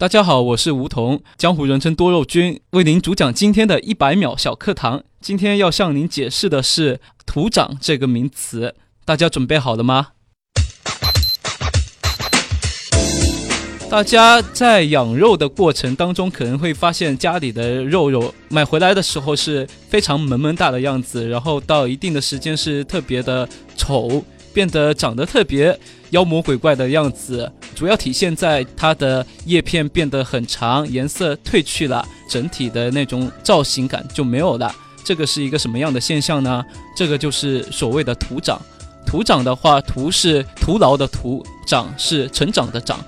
[0.00, 5.02] 大家好，我是吴桐，江湖人称多肉君，为您主讲今天的一百秒小课堂。
[5.20, 10.10] 今天要向您解释的是“土长”这个名词，大家准备好了吗？
[13.90, 24.24] 大家在养肉的过程当中，可能会发现家里的肉肉买回来的时候是非常萌萌哒的样子，然后到一定的时间是特别的丑，
[24.54, 25.76] 变得长得特别
[26.10, 27.50] 妖魔鬼怪的样子。
[27.74, 34.74] 主要体现在它的叶片变得很长，颜色褪去了，整体的那种造型感就没有了。
[35.04, 36.64] 这个是一个什么样的现象呢？
[36.96, 38.60] 这个就是所谓的徒长。
[39.06, 42.98] 徒长的话，徒是徒劳的徒，长是成长的长。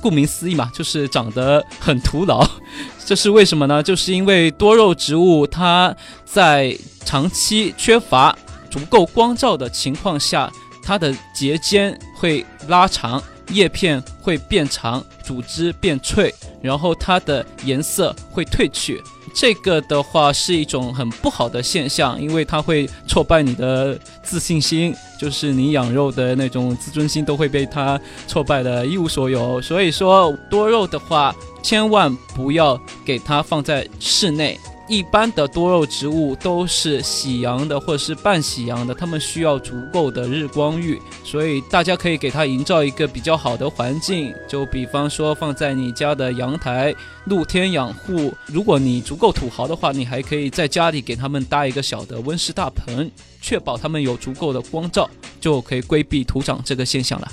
[0.00, 2.48] 顾名思义嘛，就是长得很徒劳。
[3.04, 3.82] 这是为什么呢？
[3.82, 8.36] 就是因为多肉植物它在长期缺乏
[8.70, 10.50] 足够光照的情况下，
[10.82, 13.22] 它的节间会拉长。
[13.48, 19.02] 叶片会变长，组织变脆，然后它的颜色会褪去。
[19.34, 29.60] 这个的话是一种很不好的现象，因为它会挫败你的自信心，就是你养肉的那种自尊心都会被它挫败的一无所有。
[29.60, 34.58] 所以说多肉的话，千万不要给它放在室内。
[34.92, 48.34] 一般的多肉植物都是喜阳的或者是半喜阳的，它们需要足够的日光浴，所以大家可以给它营造一个比较好的环境，就比方说放在你家的阳台，露天养护。
[48.44, 55.08] 如果你足够土豪的话，你还可以在家里给它们搭一个小的温室大棚，确保它们有足够的光照，
[55.40, 57.32] 就可以规避土长这个现象了。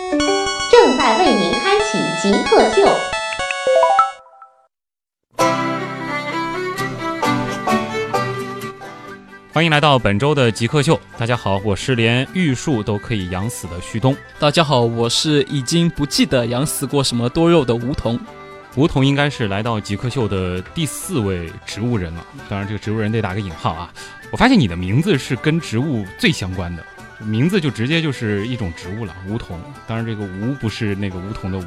[0.71, 2.87] 正在为您开启极客秀，
[9.51, 10.97] 欢迎来到本周的极客秀。
[11.17, 14.15] 大家好，我是连玉树都可以养死的旭东。
[14.39, 18.17] 大家好，我是已经不记得养死过什么多肉的梧桐。
[18.77, 23.93] 梧桐应该是来到极客秀的第四位植物人了，当然这个植物人得打个引号啊。
[24.31, 26.81] 我发现你的名字是跟植物最相关的。
[27.25, 29.59] 名字就直接就是一种植物了，梧桐。
[29.87, 31.63] 当然，这个“梧”不是那个梧桐的“梧”。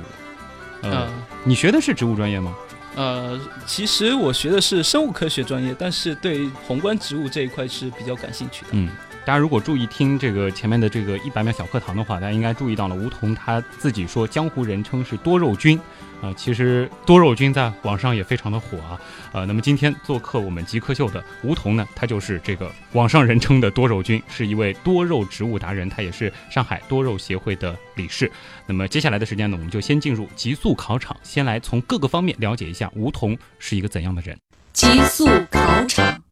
[0.82, 1.08] 呃，
[1.44, 2.54] 你学的是植物专业吗？
[2.94, 8.68] 呃，其实我学的是生物科学专业，但是对宏观植物这一块是比较感兴趣的。
[8.72, 8.90] 嗯。
[9.26, 15.80] 大家如果注意听这个前面的这个一百秒小课堂的话，大家应该注意到了，梧桐他自己说江湖人称是多肉君，
[16.22, 19.00] 啊，其实多肉君在网上也非常的火啊，
[19.32, 28.30] 呃，那么今天做客我们极客秀的吴桐呢，他就是这个网上人称的多肉君，是一位多肉植物达人，他也是上海多肉协会的理事。
[28.66, 34.38] 那么接下来的时间呢，我们就先进入极速考场，先来从各个方面了解一下吴桐是一个怎样的人。
[34.72, 36.22] 极速考场。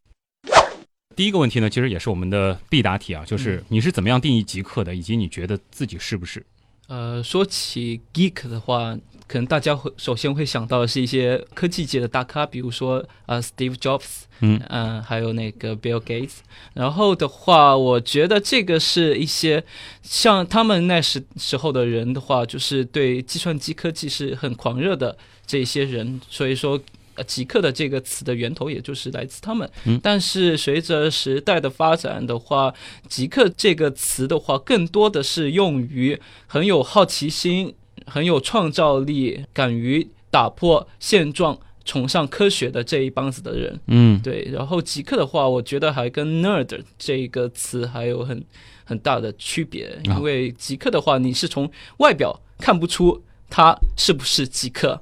[1.15, 6.43] 第一个问题呢，其实也是我们的必答题啊，就是你是怎么样定义极客的，以及你觉得自己是不是？
[6.87, 8.97] 呃，说起 geek 的话，
[9.33, 16.35] 可能大家会首先会想到的是一些科技界的大咖，比如说呃 Steve Jobs，嗯嗯，还有那个 Bill Gates。
[16.75, 19.63] 然后的话，我觉得这个是一些
[20.03, 25.17] 像他们那时时候的人的话，就是对计算机科技是很狂热的
[25.47, 26.79] 这些人，所以说。
[27.15, 29.69] 呃，极客的这个词的源头也就是来自他们。
[30.01, 32.73] 但是随着时代的发展的话，
[33.07, 37.71] 极客这个词的话，更多的是用于很有好奇心、
[38.05, 43.79] 很有创造力、敢于打破现状、崇尚科学的这一帮子的人。
[43.87, 44.49] 嗯，对。
[44.51, 48.43] 然后极客的话，我觉得还跟 nerd 这个词还有很
[48.83, 55.01] 很大的区别，因为极客的话，你是从外表看不出他是不是极客。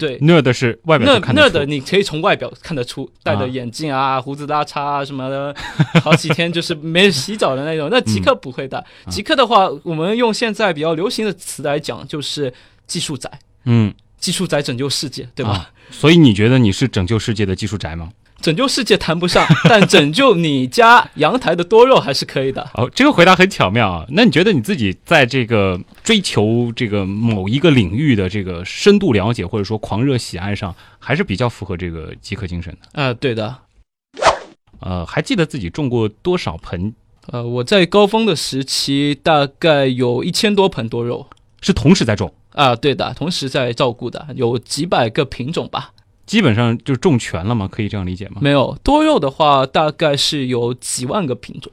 [0.00, 5.54] 对，nerd 是外表看得出，nerd 你可以从外表看得出，戴着眼镜啊，胡子拉碴啊什么的，
[6.02, 7.88] 好几天就是没洗澡的那种。
[7.92, 12.52] 那极客不会的，极客的话，我们用现在比较流行的词来讲，就是
[12.86, 13.30] 技术宅。
[13.64, 15.70] 嗯，技术宅拯救世界，对吧？
[15.90, 18.08] 所以你觉得你是拯救世界的技术宅吗？
[18.40, 22.70] 拯救世界谈不上， 但拯救你家阳台的多肉还是可以的。
[22.74, 24.06] 哦，这个回答很巧妙啊！
[24.10, 33.02] 那你觉得你自己在这个追求这个某一个领域的这个深度了解，或者说狂热喜爱上，还是比较符合这个极客精神的？
[33.02, 33.56] 啊，对的。
[34.80, 36.94] 呃，还记得自己种过多少盆？
[37.26, 41.26] 呃，我在高峰的时期大概有一千多盆多肉
[41.60, 45.92] 是同时在种，啊，对的，同时在照顾的，有几百个品种吧。
[46.30, 47.66] 基本上就种全了吗？
[47.66, 48.36] 可以这样理解吗？
[48.40, 51.72] 没有多肉的话，大概是有几万个品种。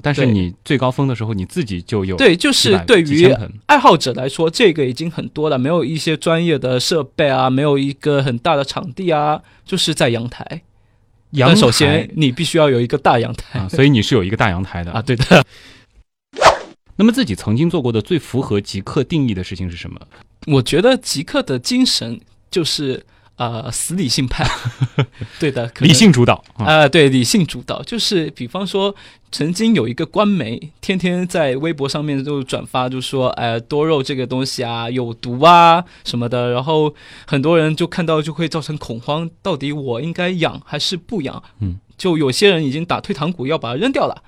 [0.00, 3.30] 但是你最高峰的时候，你自己就有对，就是对于
[3.66, 10.62] 爱好者来说，这个已经很多了，没有一些专业的设备啊，没有一个很大的场地啊，就是在阳台。
[11.32, 15.02] 阳台首先你必须要有一个大阳台啊，所以你是有一个大阳台的 啊，。
[15.02, 15.44] 对的。
[16.96, 20.00] 那么自己曾经做过的最符合极客定义的事情是什么？
[20.46, 22.18] 我觉得极客的精神
[22.50, 23.04] 就是
[23.38, 24.46] 呃死理性派，
[25.40, 28.94] 对的，理性主导啊，啊、对，理性主导，就是比方说，
[29.32, 36.94] 曾经有一个官媒，天天在微博上面就转发，就说，哎、多肉这个东西啊，有毒啊什么的，然后
[37.26, 41.42] 很多人就看到就会造成恐慌，到底我应该养还是不养？
[41.60, 44.22] 嗯，就有些人已经打退堂鼓要把它扔掉了，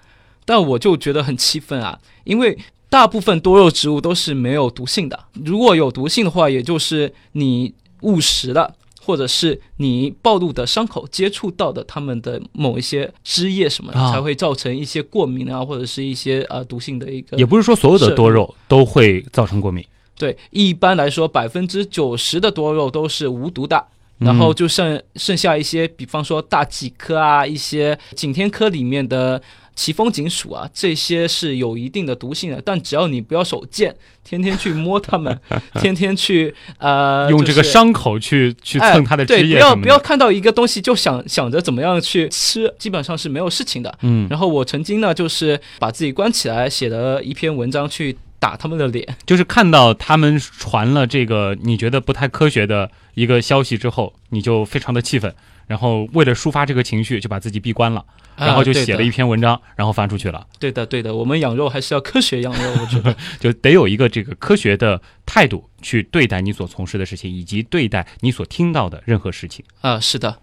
[0.44, 2.58] 但我就觉得很气愤啊，因为。
[2.90, 8.74] 大部分多肉植物都是没有毒性的，如果有毒性的话，也就是你误食了，
[9.10, 17.36] 或者是你暴露的伤口接触到的它们的某一些汁液什么的，啊才会造成一些过敏啊，或者是一些呃毒性的一个。
[17.36, 19.84] 也不是说所有的多肉都会造成过敏。
[20.16, 23.84] 对，一般来说百分之九十的多肉都是无毒的。
[24.20, 29.40] 嗯然后就剩剩下一些，比方说大戟科啊，一些景天科里面的
[29.75, 32.61] 奇风锦属啊，这些是有一定的毒性的。
[32.62, 35.40] 但只要你不要手贱，天天去摸它们，
[35.81, 39.75] 天天去呃用这个伤口去去哎蹭它的对，汁液不要。
[39.75, 43.99] 不要看到一个东西就想想着怎么样去吃，基本上是没有事情的。
[44.02, 49.16] 嗯，然后我曾经呢，就是把自己关起来，写了一篇文章去打他们的脸。
[49.25, 55.32] 就是看到他们传了这个你觉得不太科学的一个消息之后，你就非常的气愤，
[55.69, 58.04] 然后为了抒发这个情绪，就把自己闭关了，
[58.37, 60.46] 然后就写了一篇文章，然后发出去了。
[60.58, 63.14] 对的，对的，我们养肉还是要科学养肉，我觉得。
[63.38, 69.64] 就得有一个这个科学的态度去对待你所从事的事情，以及对待你所听到的任何事情。
[69.82, 70.38] 啊，是的，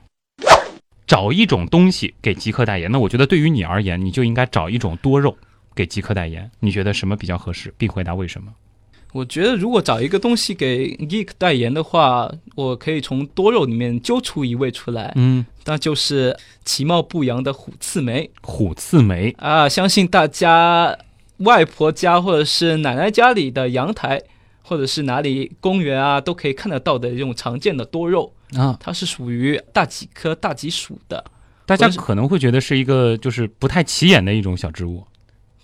[1.07, 5.37] 找一种东西给极客代言，那我觉得对于你而言，你就应该找一种多肉
[5.77, 6.49] 给极客代言。
[6.59, 8.51] 你觉得什么比较合适，并回答为什么？
[9.13, 19.67] 我觉得如果找一个东西给 Geek 代言的话，我可以从多肉里面揪出一位出来，嗯，那就是其貌不扬的虎刺梅虎刺梅，啊！
[19.69, 20.95] 相信大家
[21.37, 24.21] 外婆家或者是奶奶家里的阳台，
[24.61, 31.23] 或者是哪里公园啊，都可以看得到的这种常见的多肉，啊，它是属于大戟科大戟属的。
[31.65, 35.05] 大家可能会觉得是一个就是不太起眼的一种小植物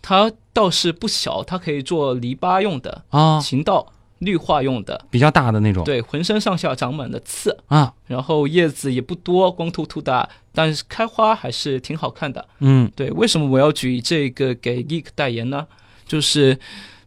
[0.04, 5.06] 它倒是不小，它可以做篱笆用的、啊，行道、绿化用的。
[5.10, 5.84] 比较大的那种。
[5.86, 12.46] 对，浑身上下长满了刺，啊，然后叶子也不多，光秃秃的，但是开花还是挺好看的。
[12.60, 15.66] 嗯，对，为什么我要举这个给 Geek 代言呢？
[16.06, 16.60] 就是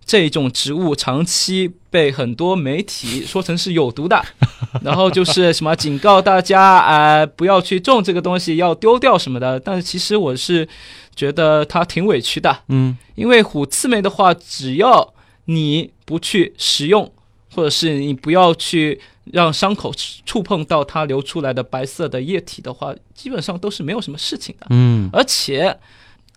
[0.07, 4.25] 这种植物长期被很多媒体说成是有毒的，
[4.83, 9.59] 然后就是什么警告大家啊、呃不要去种这个东西，要丢掉什么的。
[9.59, 10.69] 但是其实我是
[11.17, 15.13] 觉得它挺委屈的，嗯，因为虎刺梅的话，只要
[15.47, 17.13] 你不去食用，
[17.53, 19.01] 或者是你不要去
[19.33, 19.93] 让伤口
[20.25, 24.67] 触碰到它流出来的白色的液体的话，基本上都是没有什么事情的。
[24.71, 25.77] 嗯，而且，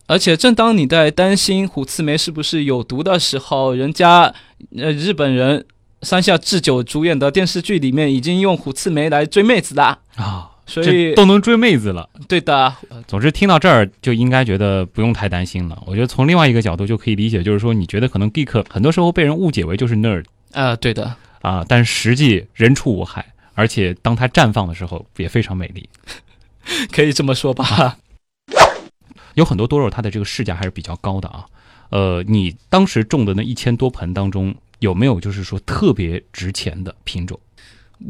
[0.10, 4.34] 而且正当你在担心虎刺梅是不是有毒的时候，人家
[4.76, 5.64] 呃日本人
[6.02, 10.00] 山下智久主演的电视剧里面已经用虎刺梅来追妹子啦。
[10.16, 12.10] 啊，所以都能追妹子了。
[12.28, 12.74] 对的，
[13.08, 15.80] 总之，听到这儿就应该觉得不用太担心了。
[15.86, 23.24] 我觉得从另外一个角度就可以理解，就是说，你觉得可能 geek 很多时候被人误解为就是 nerd 啊、对的，啊，但实际人畜无害，
[23.54, 25.88] 而且当它绽放的时候也非常美丽。
[26.92, 28.00] 可以这么说吧。
[29.40, 31.46] 有很多多肉，它的这个市价还是比较高的啊。
[31.90, 37.40] 呃，你当时种的那一千多盆当中，有没有就是说特别值钱的品种？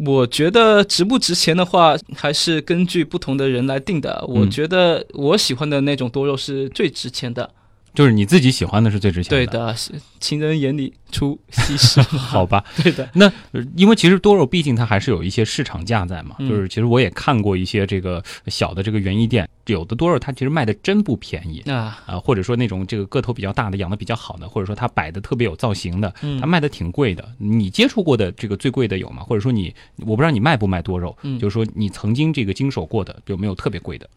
[0.06, 4.24] 我觉得值不值钱的话，还是根据不同的人来定的。
[4.28, 7.50] 我嗯觉得我喜欢的那种多肉是最值钱的。
[8.00, 9.92] 就是你自己喜欢的是最值钱的对的，是
[10.22, 12.00] 情人眼里出西施。
[12.16, 12.64] 好吧？
[12.82, 27.30] 对的，那呃因为其实多肉毕竟它还是有一些市场价在嘛，嗯就是其实我也看过一些这个小的这个园艺店，有的多肉它其实卖的真不便宜啊，啊、或者说那种这个个头比较大的、养的比较好的，或者说它摆的特别有造型的，嗯它卖的挺贵的。
[27.38, 29.24] 你接触过的这个最贵的有吗？
[29.24, 29.76] 或者说你
[30.06, 34.10] 我不知道你卖不卖多肉，嗯就是说你曾经这个经手过的有没有特别贵的？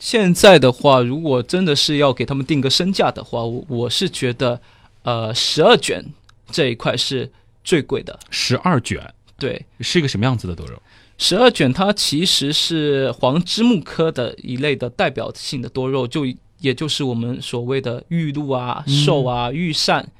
[0.00, 4.58] 现在的话，如果真的是要给他们定个身价的话，我我是觉得，
[5.02, 6.02] 呃，十二卷
[6.50, 7.30] 这一块是
[7.62, 8.18] 最贵的。
[8.30, 8.98] 十二卷
[9.38, 10.82] 对，是一个什么样子的多肉？
[11.18, 16.24] 十二卷它其实是黄枝木科的一类的代表性的多肉，就
[16.60, 20.10] 也就是我们所谓的玉露啊、嗯寿啊、玉扇、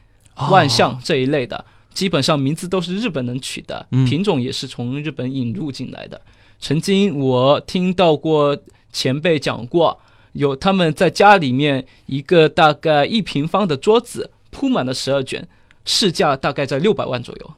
[0.50, 6.20] 万象这一类的，基本上名字都是日本人取的，嗯品种也是从日本引入进来的。
[6.58, 8.54] 曾经我听到过
[8.92, 10.00] 前辈讲过，
[10.32, 15.49] 有他们在家里面一个大概一平方的桌子铺满了十二卷，
[15.85, 17.54] 市价大概在六百万左右。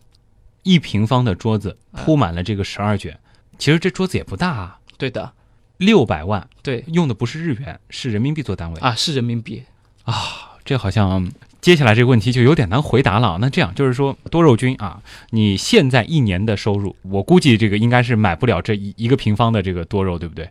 [0.62, 3.19] 一平方的桌子铺满了这个十二卷，
[3.59, 5.33] 其实这桌子也不大啊，对的，
[5.79, 8.81] 六百万，对用的不是日元，是人民币做单位。
[8.81, 9.65] 啊，是人民币
[10.05, 10.51] 啊。
[10.65, 11.29] 这好像
[11.61, 13.39] 接下来这个问题就有点难回答了。
[13.41, 20.49] 那这样就是说，多肉君啊，你现在一年的收入，我估计这个应该是买不了这一一个平方的这个多肉，对不对？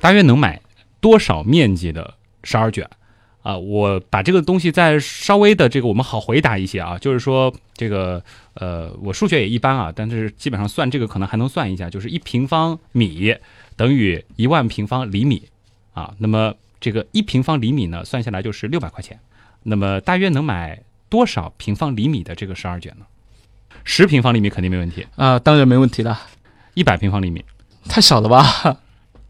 [0.00, 0.60] 大约能买
[1.00, 2.14] 多少面积的
[2.44, 2.88] 十二卷？
[3.42, 8.22] 啊，我把这个东西再稍微的这个我们好回答一些啊，就是说这个
[8.54, 13.34] 呃，我数学也一般啊，但是基本上算这个可能还能算一下，就是一平方米
[13.76, 15.48] 等于一万平方厘米
[15.94, 19.18] 啊，那么这个一平方厘米呢，算下来就是六百块钱。
[19.62, 23.06] 那么大约能买多少平方厘米的这个十二卷呢？
[23.84, 26.20] 十平方厘米肯定没问题，啊，当然没问题了，
[26.74, 27.42] 一百平方厘米，
[27.88, 28.78] 太少了吧？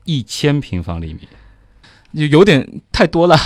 [0.08, 1.28] 一千平方厘米，
[2.12, 3.36] 有有点太多了。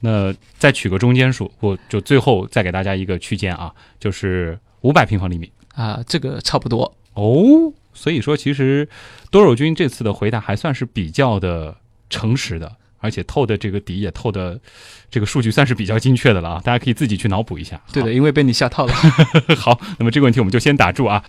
[0.00, 6.92] 那再取个中间数，我就最后再给大家一个区间啊，就是五百平方厘米啊，这个差不多。
[7.14, 7.72] 哦。
[7.94, 8.88] 所以说，其实
[9.30, 11.76] 多肉君这次的回答还算是比较的
[12.10, 14.60] 诚实的，而且透的这个底也透的
[15.08, 17.80] 这个数据算是比较精确的了啊，大家可以自己去脑补一下。
[17.92, 18.92] 对的，因为被你吓套了。
[19.56, 21.24] 好，那么这个问题我们就先打住啊。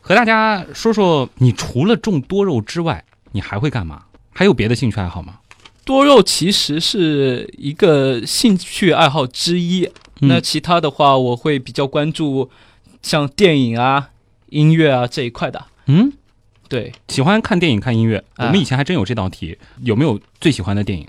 [0.00, 4.04] 和大家说说，你除了种多肉之外，你还会干嘛？
[4.32, 5.40] 还有别的兴趣爱好吗？
[5.84, 9.84] 多肉其实是一个兴趣爱好之一。
[10.20, 12.48] 嗯那其他的话，我会比较关注
[13.02, 14.10] 像电影啊、
[14.48, 15.66] 音乐啊这一块的。
[15.86, 16.12] 嗯，
[16.68, 18.24] 对，喜欢看电影、看音乐。
[18.36, 21.06] 我啊们以前还真有这道题，有没有最喜欢的电影？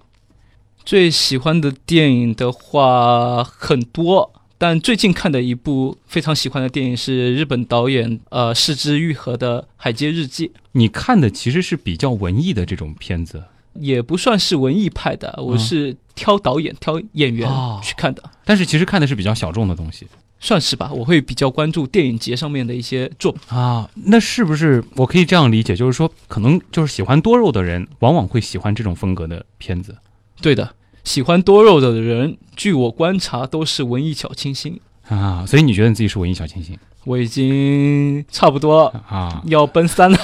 [0.83, 10.47] 最喜欢的电影的话很多，但最近看的一部非常喜欢的电影是日本导演呃四之愈合的《海街日记》。
[10.71, 13.43] 你看的其实是比较文艺的这种片子，
[13.73, 20.07] 也不算是文艺派的，我是挑导演、挑演员哦去看的，但是其实看的是比较小众的东西
[20.39, 20.91] 算是吧。
[20.93, 23.41] 我会比较关注电影节上面的一些作品。
[23.49, 23.89] 啊。
[23.95, 29.97] 那是不是我可以这样理解，就是说，可能就是喜欢多肉的人，往往会喜欢这种风格的片子？
[30.41, 34.81] 对的，喜欢多肉的人，据我观察都是文艺小清新。
[35.07, 39.41] 啊，所以你觉得你自己是文艺小清新我已经差不多啊？
[39.45, 40.17] 要奔三了。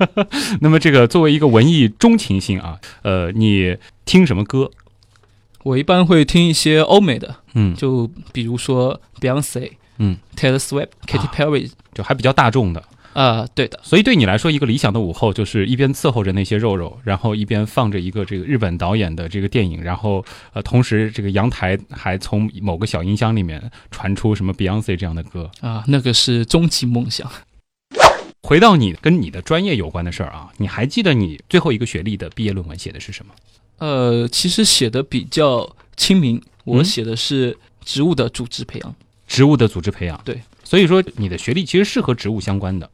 [0.60, 4.70] 那么这个作为一个文艺中情星啊，呃，你听什么歌？
[5.62, 12.82] 我一般会听一些欧美的，嗯，就比如说 Beyonce、嗯 Taylor Swift、Katy 啊 Perry 就还比较大众的。
[13.14, 25.50] 啊、对的，所以对你来说，一个理想的午后就是一边伺候着那些肉肉，然后一边放着一个这个日本导演的这个电影，然后呃，同时这个阳台还从某个小音箱里面传出什么 Beyonce 这样的歌。
[25.60, 27.28] 啊、那个是终极梦想。
[28.42, 33.34] 回到你跟你的专业有关的事儿啊，你还记得你最后一个学历的毕业论文写的是什么？
[33.78, 38.94] 呃，其实写的比较亲民，我嗯写的是植物的组织培养。
[39.26, 40.18] 植物的组织培养。
[40.24, 42.88] 对，所以说你的学历其实是和植物相关的。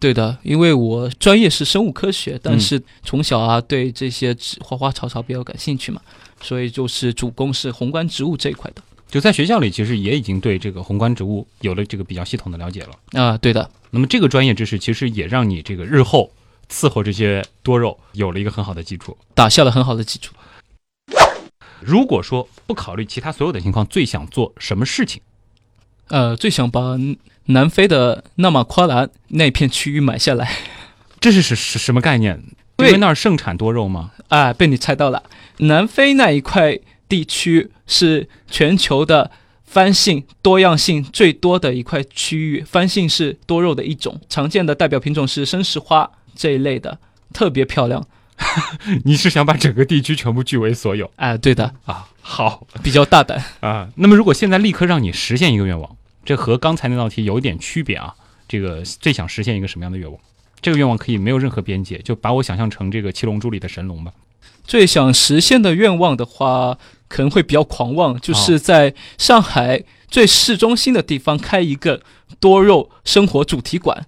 [0.00, 6.00] 对的，因为我专业是生物科学，但嗯是从小啊对这些植花花草草比较感兴趣嘛，
[6.40, 8.82] 所以就是主攻是宏观植物这一块的。
[9.08, 13.20] 就在学校里，其实也已经对这个宏观植物有了这个比较系统的了解了。
[13.20, 16.30] 啊、对的，那么这个专业知识其实也让你这个日后
[16.68, 19.16] 伺候这些多肉有了一个很好的基础。
[19.32, 20.34] 打下了很好的基础。
[21.80, 25.22] 如果说不考虑其他所有的情况，最想做什么事情？
[26.08, 26.98] 呃，最想把
[27.46, 30.50] 南非的纳马夸兰那片区域买下来。
[31.20, 32.36] 这是是是什么概念？
[32.78, 34.12] 因对为那儿盛产多肉吗？
[34.28, 35.22] 啊，被你猜到了。
[35.58, 39.30] 南非那一块地区是全球的
[39.64, 46.98] 番杏多样性最多的一块区域，番杏是多肉的一种，常见的代表品种是生石花这一类的，
[47.32, 48.06] 特别漂亮。
[49.04, 52.06] 你是想把整个地区全部据为所有哎，对的，啊？
[52.20, 53.42] 好比较大胆。
[53.60, 53.88] 啊。
[53.94, 58.14] 那么如果现在立刻让你实现一个愿望，这和刚才那道题有一点区别啊。
[58.48, 60.20] 这个最想实现一个什么样的愿望？
[60.60, 64.12] 这个愿望可以没有任何边界，就把我想象成这个七龙珠里的神龙吧。
[64.64, 66.78] 最想实现的愿望的话，
[67.08, 72.02] 可能会比较狂妄，就是在上海最市中心的地方开一个
[72.40, 74.06] 多肉生活主题馆。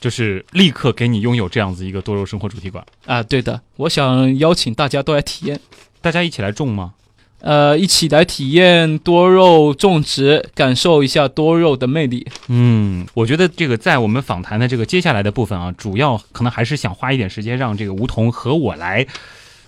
[0.00, 5.60] 就是立刻给你拥有这样子一个多肉生活主题馆，啊，对的，我想邀请大家都来体验。
[6.00, 6.94] 大家一起来种吗？
[7.42, 12.24] 呃，一起来体验多肉种植，感受一下多肉的魅力。
[12.46, 19.04] 嗯，我觉得这个在我们访谈的这个接下来的部分啊，主要可能还是想花一点时间让这个梧桐和我来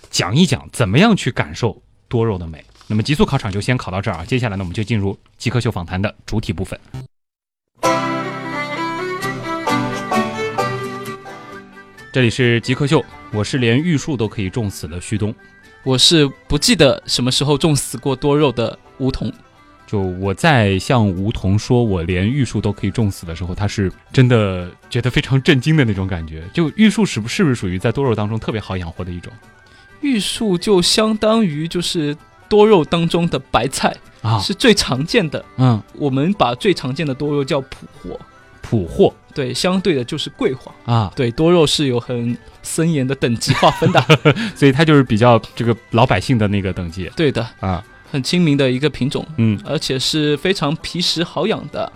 [0.09, 2.63] 讲一讲怎么样去感受多肉的美。
[2.87, 6.79] 那么极速考场就先考到这儿啊，接下来呢我们就进入极客秀访谈的主体部分。
[12.13, 13.03] 这里是极客秀，
[13.33, 15.35] 我是连玉树都可以种死的旭东。
[15.85, 19.31] 我是不记得什么时候种死过多肉的梧桐。
[19.87, 26.43] 就我在向梧桐说我连玉树都可以种死的时候，他是真的觉得非常震惊的那种感觉。
[26.51, 29.31] 就玉树是不是不是属于在多肉当中特别好养活的一种
[30.01, 32.17] 玉树就相当于就是
[32.49, 34.39] 多肉当中的白菜，啊？
[34.39, 35.45] 是最常见的。
[35.57, 38.19] 嗯，我们把最常见的多肉叫普货，
[38.67, 40.73] 普货对，相对的就是桂花。
[40.85, 44.03] 啊，对，多肉是有很森严的等级划分的。
[44.55, 47.83] 所以它就是比较这个老百姓的那个等级对的，啊。
[48.11, 51.91] 很亲民的一个品种，嗯而且是非常皮实好养的。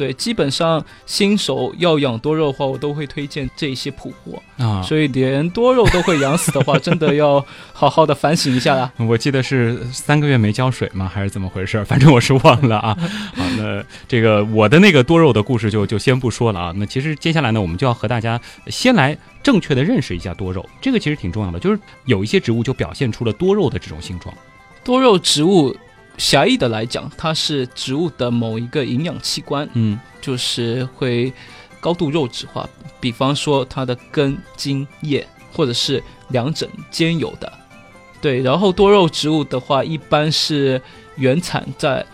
[0.00, 4.42] 对，基本上新手要养多肉的话，我都会推荐这些普货。
[4.56, 8.90] 啊，所以连多肉都会养死的话， 真的要好好的反省一下啦。
[8.96, 11.06] 我记得是三个月没浇水吗？
[11.06, 11.84] 还是怎么回事？
[11.84, 12.96] 反正我是忘了啊。
[13.36, 16.72] 好， 那这个我的那个多肉的故事就就先不说了啊。
[16.76, 21.58] 那其实接下来呢，我们就要和大家先来正确的认识一下多肉，这个其实挺重要的。
[21.58, 24.34] 就是有一些植物就表现出了多肉的这种形状。
[24.82, 25.76] 多肉植物，
[26.20, 31.32] 狭义的来讲，它是植物的某一个营养器官，嗯就是会
[31.80, 32.68] 高度肉质化。
[33.00, 37.50] 比方说它的根、茎、叶，或者是两者兼有的。
[38.20, 40.82] 对，然后多肉植物的话，一般是
[41.16, 42.04] 原产在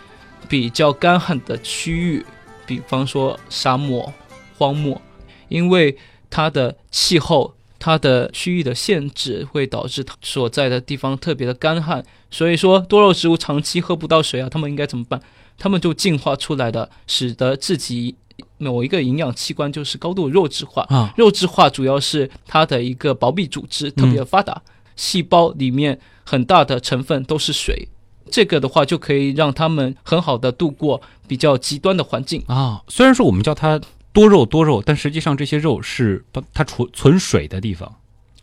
[0.47, 2.25] 比较干旱的区域，
[2.65, 4.13] 比方说沙漠、
[4.57, 5.01] 荒漠，
[5.49, 5.97] 因为
[6.29, 12.03] 它的气候、它的区域的限制，会导致它所在的地方特别的干旱。
[12.29, 15.21] 所以说，多肉植物长期喝不到水啊，它们应该怎么办？
[15.57, 18.15] 它们就进化出来的，使得自己
[18.57, 20.85] 某一个营养器官就是高度肉质化。
[20.89, 24.61] 啊肉质化主要是它的一个薄壁组织特别发达，
[24.95, 27.87] 细胞里面很大的成分都是水。
[28.29, 32.43] 这个的话就可以让它们很好的度过比较极端的环境。
[32.47, 33.79] 啊，虽然说我们叫它
[34.17, 37.93] 多肉多肉，但实际上这些肉是它它储存水的地方。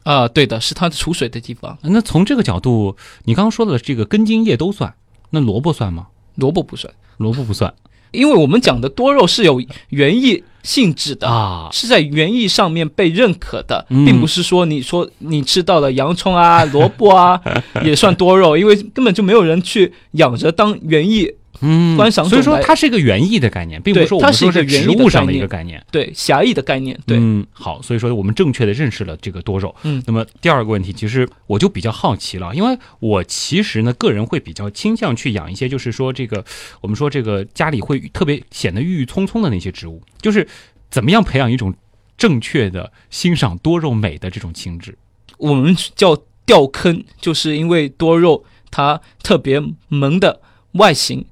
[0.04, 1.76] 啊，对的，是它储水的地方。
[1.82, 4.94] 那从这个角度，你刚刚说的这个根茎叶都算，
[5.30, 6.06] 那萝卜算吗？
[6.36, 7.74] 萝卜不算，萝卜不算
[8.12, 11.28] 因为我们讲的多肉是有园艺性质的。
[11.28, 11.68] 啊。
[11.72, 17.40] 是在园艺上面被认可的，嗯并不是说你说你吃到了洋葱啊、 萝卜啊
[17.82, 21.28] 也算多肉，因为根本就没有人去养着当园艺
[21.64, 25.84] 嗯观赏所以说它是一个园艺的概念，并不是说我们说是植物上的一个概念。
[25.90, 26.98] 对狭义的概念。
[27.06, 29.74] 对，嗯，好，所以说我们正确的认识了这个多肉。
[29.82, 36.44] 嗯那么第二个问题，其实我就比较好奇了，因为我其实呢，个人会比较倾向去养一些，就是说这个
[36.80, 40.46] 我们说这个家里会特别显得郁郁葱葱的那些植物，就是
[40.90, 41.74] 怎么样培养一种
[42.16, 44.96] 正确的欣赏多肉美的这种情致。
[45.38, 50.40] 我们叫掉坑，就是因为多肉它特别萌的
[50.72, 51.24] 外形、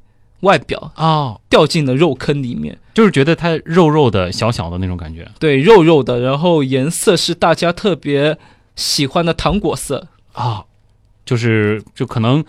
[0.42, 2.78] 外表哦，掉进了肉坑里面。
[2.94, 5.26] 就是觉得它肉肉的、小小的那种感觉。
[5.38, 8.37] 对，肉肉的，然后颜色是大家特别
[8.76, 10.09] 喜欢的糖果色。
[10.35, 10.64] 啊，
[11.24, 12.44] 就是就可能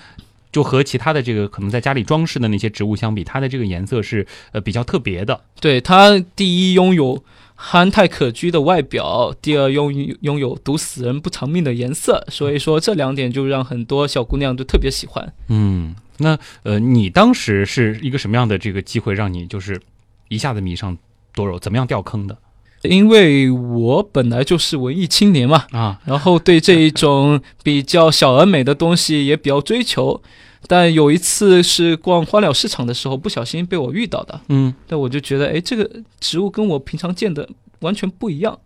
[0.51, 5.41] 就和其他的这个可能在家里装饰的那些植物相比，它的这个颜色是呃比较特别的。
[5.61, 7.23] 对，它第一拥有
[7.65, 15.33] 憨态可掬的外表，第二拥有拥有毒死人不偿命的颜色，所以说这两点就让很多小姑娘都特别喜欢。
[15.47, 19.79] 嗯，那呃，你当时是一个什么样的这个机会让你就是
[20.27, 20.97] 一下子迷上
[21.33, 21.57] 多肉？
[21.57, 22.37] 怎么样掉坑的
[22.81, 26.01] 因为我本来就是文艺青年嘛，啊？
[26.03, 30.21] 然后对这一种比较小而美的东西也比较追求。
[30.67, 37.47] 但有一次是逛花鸟市场的时候，不小心被我遇到的，嗯但我就觉得，哎，这个植物跟我平常见的
[37.79, 38.59] 完全不一样，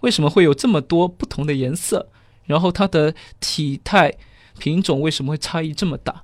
[0.00, 2.08] 为什么会有这么多不同的颜色？
[2.46, 4.14] 然后它的体态、
[4.58, 6.22] 品种为什么会差异这么大？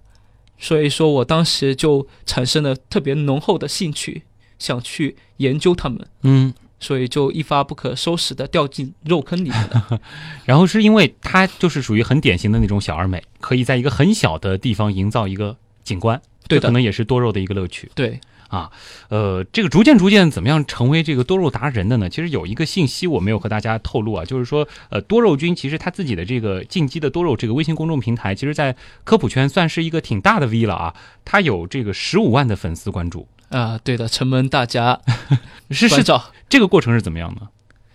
[0.58, 4.22] 所以说我当时就产生了特别浓厚的兴趣，
[4.58, 10.00] 想去研究它们，嗯，所以就一发不可收拾的掉进肉坑里面了。
[10.44, 17.90] 然后是因为它就是属于很典型的那种小而美，可以在一个很小的地方营造一个景观，对的，可能也是多肉的一个乐趣。
[17.94, 18.70] 对，啊
[19.08, 22.10] 呃，这个逐渐逐渐怎么样成为这个多肉达人的呢？
[22.10, 30.94] 其实有一个信息我没有和大家透露啊，就是说，呃，多肉君其实他自己的这个进击的多肉这个微信公众平台，其实在科普圈算是一个挺大的 V 了啊，
[31.24, 35.00] 他有这个十五万的粉丝关注，啊、对的，承蒙大家
[35.70, 36.32] 是是关照。
[36.48, 37.48] 这个过程是怎么样的？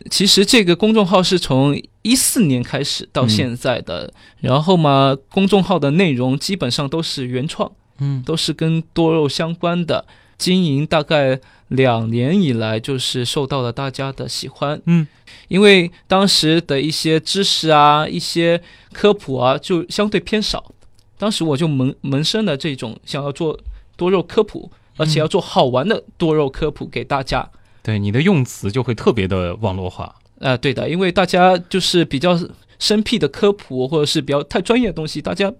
[0.09, 7.69] 其实这个公众号是从一四年开始到嗯现在的，然后嘛，公众号的内容基本上都是原创，
[7.99, 10.05] 嗯都是跟多肉相关的。
[10.37, 14.81] 经营大概两年以来，就是受到了大家的喜欢。
[14.85, 15.05] 嗯，
[15.49, 18.61] 因为当时的一些知识啊、一些
[18.93, 20.71] 科普啊，就相对偏少。
[21.17, 23.59] 当时我就萌萌生了这种想要做
[23.97, 27.49] 多肉科普，而且要做好玩的多肉科普给大家。
[27.81, 30.13] 对，你的用词就会特别的网络化。
[30.37, 32.37] 呃，对的，因为大家就是比较
[32.77, 35.51] 生僻的科普，或者是比较太专业的东西，大家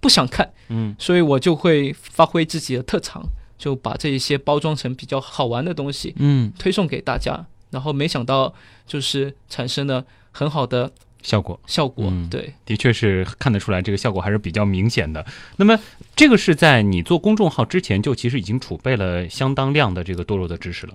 [0.00, 3.22] 不想看，嗯所以我就会发挥自己的特长，
[3.56, 7.46] 就把这一些包装成比较好玩的东西嗯，推送给大家。
[7.70, 8.54] 然后没想到
[8.86, 10.90] 就是产生了很好的
[11.26, 12.54] 效果效果，嗯对。
[12.64, 15.26] 的确是看得出来，这个效果还是比较明显的。
[15.56, 15.76] 那么，
[16.14, 20.94] 这个是在你做公众号之前就其实已经储备了相当量的这个多肉的知识了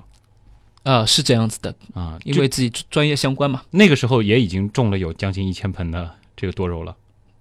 [0.84, 6.96] 呃、是这样子的，啊，因为自己专业相关嘛，那个时候也已经种了有将近一千盆的这个多肉了。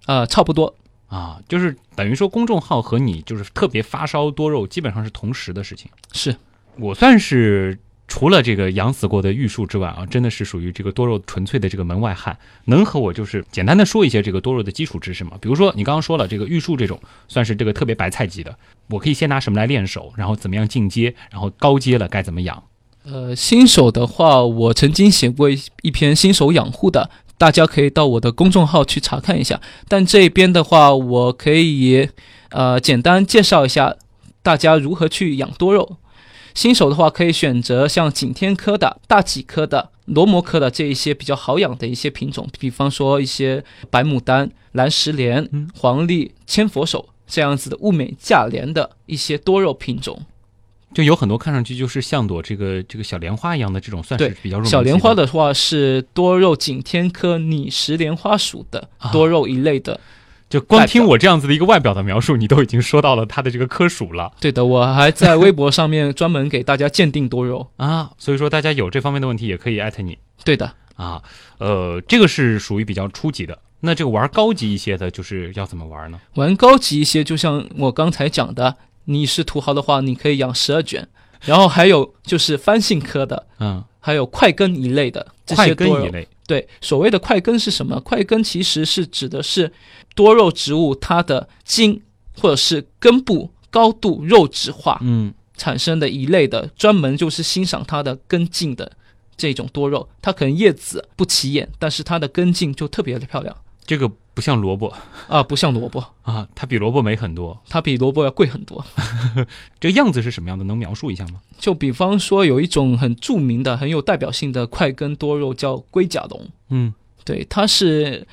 [0.05, 0.75] 呃、差不多，
[1.07, 5.89] 啊，就是等于说公众号和你就是特别发烧多肉基本上是同时的事情。
[6.11, 6.35] 是
[6.77, 7.79] 我算是
[8.11, 12.37] 除了这个养死过的玉树之外啊，真的是属于这个多肉纯粹的这个门外汉。
[12.65, 15.37] 能和我就是简单的说一些这个多肉的基础知识吗？
[15.39, 18.53] 比如说你刚刚说了这个玉树这种算是这个特别白菜级的，
[18.89, 22.61] 我可以先拿什么来练手，然后怎么样进阶，然后高阶了该怎么养。
[23.05, 29.61] 呃，新手的话，我曾经写过一篇新手养护的，大家可以到我的公众号去查看一下。
[29.87, 32.09] 但这边的话，我可以
[32.49, 33.95] 呃简单介绍一下
[34.43, 35.95] 大家如何去养多肉。
[36.53, 50.25] 新手的话，可以选择像景天科的、大戟科的、罗摩科的这一些比较好养的一些品种，比方说一些白牡丹、蓝石莲、嗯黄鹂、千佛手这样子的物美价廉的一些多肉品种。
[50.93, 59.97] 就有很多看上去就是像朵这个这个小莲花一样的这种，算是比较小莲花的话是多肉景天科拟石莲花属的多肉一类的。
[60.51, 67.65] 就光听我这样子的一个外表的描述，你都已经说到了它的这个科属了对的，我还在微博上面专门给大家鉴定多肉。
[67.77, 68.11] 啊。
[68.17, 70.17] 所以说大家有这方面的问题也可以艾特你。
[70.43, 71.23] 对的，啊，
[71.57, 73.57] 呃，这个是属于比较初级的。
[73.79, 76.19] 那这个玩高级一些的，就是要怎么玩呢？
[76.35, 81.07] 玩高级一些，就像我刚才讲的，你是土豪的话，你可以养十二卷，
[81.41, 85.95] 然后还有就是番杏科的，嗯，还有快根一类的这快些多肉。
[85.95, 87.99] 根一类，对，所谓的快根是什么？
[88.01, 89.71] 快根其实是指的是
[90.15, 92.01] 多肉植物它的茎
[92.39, 98.91] 或者是根部高度肉质化，嗯，产生的一类的，专门就是欣赏它的根茎的
[99.37, 100.07] 这种多肉。
[100.21, 104.93] 它可能叶子不起眼，但是它的根茎就特别的漂亮这个不像萝卜
[105.27, 107.61] 啊，不像萝卜，啊，它比萝卜美很多。
[107.67, 108.85] 它比萝卜要贵很多。
[109.79, 110.63] 这个样子是什么样的？
[110.63, 111.41] 能描述一下吗？
[111.57, 116.93] 就比方说，有一种很著名的、很有代表性的块根多肉叫龟甲龙，嗯
[117.25, 118.25] 对，它是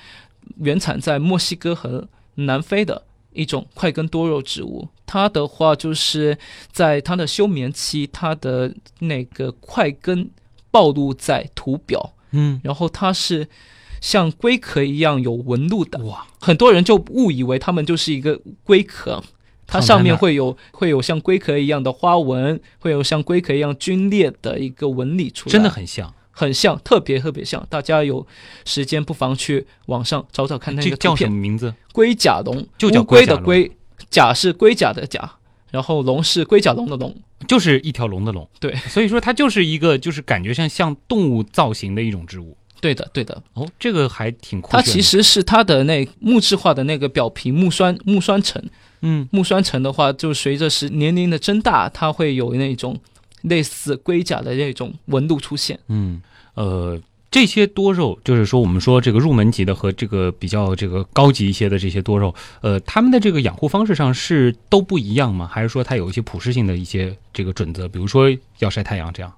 [0.61, 4.89] 原产在墨西哥和南非的一种块根多肉植物。
[5.07, 6.37] 它的话就是
[6.71, 10.31] 在它的休眠期，它的那个块根
[10.71, 13.49] 暴露在土表，嗯，然后它是
[14.01, 19.23] 像龟壳一样有纹路的，哇，很多人就误以为它们就是一个龟壳。
[19.71, 26.15] 它上面会有会有像龟壳一样的花纹，会有像龟壳一样皲裂的一个纹理出来，真的很像。
[26.39, 27.67] 很像，特别特别像。
[27.69, 28.25] 大家有
[28.65, 31.17] 时间不妨去网上找找看那这个叫。
[31.17, 31.75] 什么名字？
[31.93, 33.69] 龟甲龙，就叫乌龟的龟，
[34.09, 35.29] 甲是龟甲的甲，
[35.73, 37.13] 然后龙是龟甲龙的龙。
[37.49, 38.49] 就是一条龙的龙。
[38.61, 42.57] 对，所以说它就是一个就是感觉像像动物造型的一种植物。
[42.81, 44.81] 对的，对的，哦，这个还挺酷它。
[44.81, 48.63] 其实是它的那木质化的那个表皮木栓木栓层，
[49.03, 52.97] 嗯木栓层的话，就随着时年龄的增大，它会有那种
[53.43, 55.79] 类似龟甲的那种纹路出现。
[55.89, 56.21] 嗯，
[56.55, 65.47] 呃，这些多肉，就是说我们说这个入门级的和这个比较这个高级一些的这些多肉，呃，他们的这个养护方式上是都不一样吗？
[65.47, 67.87] 还是说它有一些普适性的一些这个准则？
[67.89, 69.33] 比如说要晒太阳这样？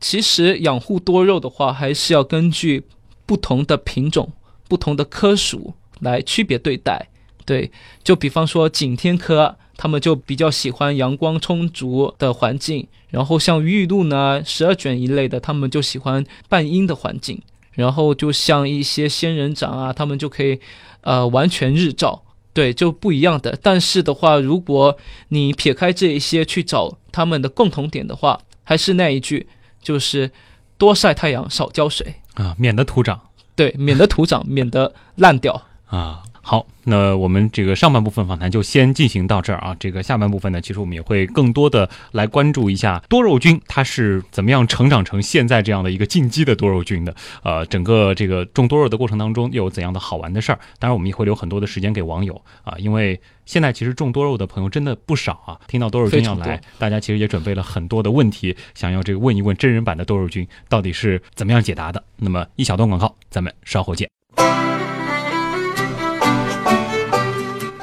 [0.00, 2.84] 其实养护多肉的话，还是要根据
[3.24, 4.32] 不同的品种、
[4.68, 7.08] 不同的科属来区别对待。
[7.46, 7.70] 对，
[8.02, 17.40] 就比方说景天科，他们就比较喜欢阳光充足的环境；然后像玉露呢、十二卷一类的，他们就喜欢半阴的环境。
[17.72, 20.60] 然后就像一些仙人掌啊，他们就可以
[21.00, 22.22] 呃完全日照。
[22.52, 23.58] 对，就不一样的。
[23.60, 24.96] 但是的话，如果
[25.28, 29.48] 你撇开这一些去找他们的共同点的话，还是那一句，
[29.82, 30.30] 就是
[30.78, 33.20] 多晒太阳，少浇水，啊，免得土长
[33.56, 35.62] 对，免得土长，免得烂掉。
[35.86, 36.22] 啊。
[36.46, 39.74] 好，那我们这个上半部分访谈就先进行到这儿啊。
[39.80, 47.16] 这个下半部分呢，其实我们也会更多的来关注一下多肉菌它是怎么样成长成现在这样的一个进击的多肉菌的。
[47.42, 50.58] 呃，整个这个种多肉的过程当中又有怎样的好玩的事儿？
[50.78, 55.58] 当然，我们也会留很多的时间给网友啊，因为现在其实种多肉的朋友真的不少啊。
[55.66, 62.04] 听到多肉菌要来，大家其实也准备了很多的问题，想要这个问一问真人版的多肉菌到底是怎么样解答的。
[62.18, 64.06] 那么一小段广告，咱们稍后见。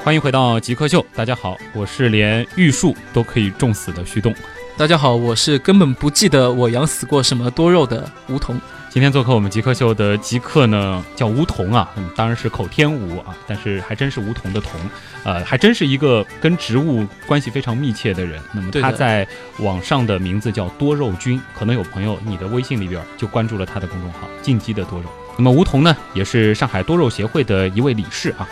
[0.03, 4.33] 欢迎回到极客秀，大家好，我是连玉树都可以种死的旭东。
[4.75, 8.59] 大家好，我是根本不记得我养死过什么多肉的梧桐。
[8.89, 14.71] 今天做客我们极客秀的极客呢，叫梧桐啊，嗯，当然是口天吴啊，但是还真是梧桐的桐，
[15.23, 18.41] 呃，还真是一个跟植物关系非常密切的人。
[18.53, 19.25] 那么他在
[19.59, 25.05] 网上的名字叫多肉君，可能有朋友你的微信里边就关注了他的公众号“进击的多肉”。
[25.37, 28.49] 那么梧桐呢，也是上海多肉协会的一位理事啊。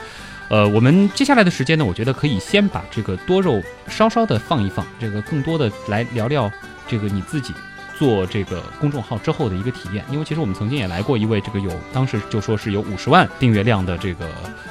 [0.49, 6.51] 呃，我们接下来的时间呢，我觉得可以先把这个多肉稍稍的放一放，这个更多的来聊聊
[6.87, 7.53] 这个你自己
[7.97, 10.03] 做这个公众号之后的一个体验。
[10.11, 14.25] 因为其实我们曾经也来过一位这个有当时就说是有五十万订阅量的这个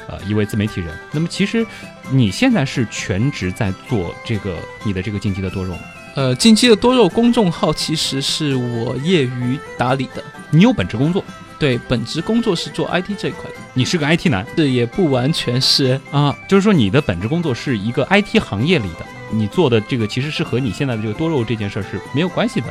[0.09, 0.93] 呃一位自媒体人。
[1.13, 1.65] 那么其实
[2.11, 5.81] 你现在是全职在做这个你的这个进击的多肉吗？
[6.17, 11.23] 呃，进击的多肉公众号其实是我业余打理的，你有本职工作，
[11.59, 16.01] 对，本职工作是做 IT 这一块的，你是个 IT 男这也不完全是。
[16.11, 22.67] 啊，就是说你的本职工作是一个 IT 行业里的，你做的这个其实是和你现在的这个多肉这件事儿是没有关系的。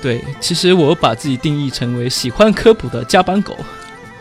[0.00, 3.56] 对，其实我把自己定义成为喜欢科普的加班狗。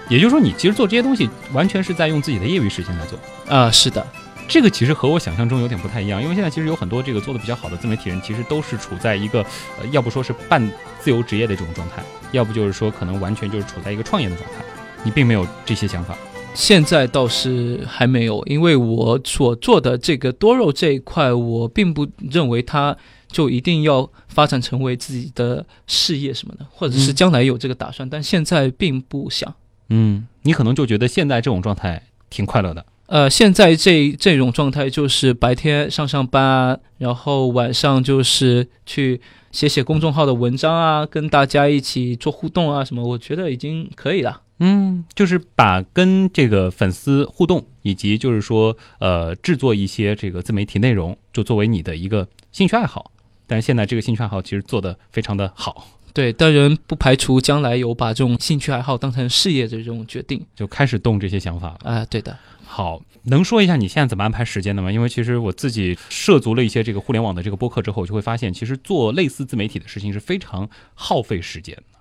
[0.10, 3.18] 也就是说，你其实做这些东西完全是在用自己的业余时间来做。
[3.48, 4.06] 啊，是的，
[4.50, 9.39] 这个其实和我想象中有点不太一样，因为现在其实有很多这个做的比较好的自媒体人，其实都是处在一个
[9.80, 10.62] 呃，要不说是半
[11.04, 14.63] 自由职业的这种状态，要不就是说可能完全就是处在一个创业的状态。
[15.04, 16.18] 你并没有这些想法，
[16.54, 22.96] 现在倒是还没有，因为我所做的这个多肉这一块，我并不认为它
[23.30, 29.54] 就一定要发展成为自己的事业什么的，或者是嗯将来有这个打算，但现在并不想。
[29.89, 39.20] 嗯，你可能就觉得现在这种状态挺快乐的，呃，现在这这种状态就是白天上上班啊，然后晚上就是去
[39.54, 44.42] 写写公众号的文章啊，跟大家一起做互动啊什么，我觉得已经可以了。
[44.60, 53.12] 嗯，就是把跟这个粉丝互动，以及就是说呃制作一些这个自媒体内容，就作为你的一个兴趣爱好。
[53.46, 60.45] 但是现在这个兴趣爱好其实做的非常的好，对，当然不排除将来有把这种兴趣爱好当成事业的这种决定。
[60.56, 61.91] 就开始动这些想法了。
[61.91, 62.38] 啊、对的。
[62.65, 64.91] 好，能说一下你现在怎么安排时间的吗？
[64.91, 71.92] 因为其实我自己涉足了一些这个互联网的这个播客之后，就会发现，其实做类似自媒体的事情是非常耗费时间的。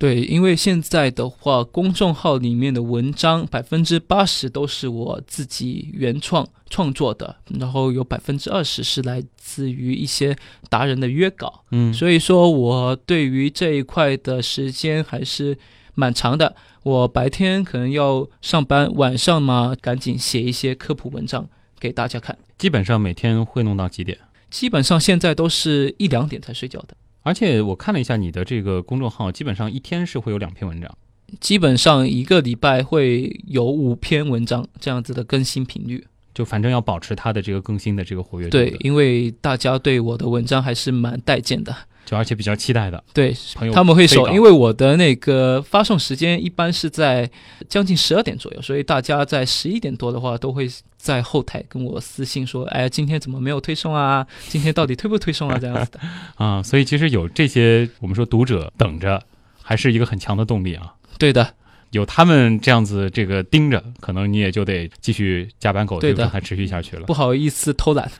[0.00, 10.34] 对，因为现在的话，公众号里面的文章百分之八十都是我自己原创创作的，然后有百分之二十是来自于一些
[10.70, 15.58] 达人的约稿，嗯所以说我对于这一块的时间还是
[15.94, 16.56] 蛮长的。
[16.82, 21.46] 我白天可能要上班，晚上嘛赶紧写一些科普文章
[21.78, 22.38] 给大家看。
[22.56, 24.16] 基本上每天会弄到几点？
[24.48, 26.96] 基本上现在都是一两点才睡觉的。
[27.22, 30.90] 而且我看了一下你的这个公众号，基本上一天是会有两篇文章。
[31.38, 36.06] 基本上一个礼拜会有五篇文章这样子的更新频率。
[36.32, 41.74] 就反正要保持它的这个更新的这个活跃度，，对因为大家对我的文章还是蛮待见的。
[42.10, 47.30] 就而且比较期待的对，朋友他们会说，因为我的那个发送时间一般是在
[47.68, 54.26] 将近十二点左右，所以大家在十一点多的话都会在后台跟我私信说，哎，今天怎么没有推送啊？
[54.48, 55.56] 今天到底推不推送啊？
[55.62, 56.00] 这样子的。
[56.34, 59.22] 啊，所以其实有这些我们说读者等着，
[59.62, 60.92] 还是一个很强的动力啊。
[61.16, 61.54] 对的，
[61.92, 67.06] 有他们这样子这个盯着，可能你也就得继续加班狗这对的个状态持续下去了。
[67.06, 68.10] 不好意思偷懒。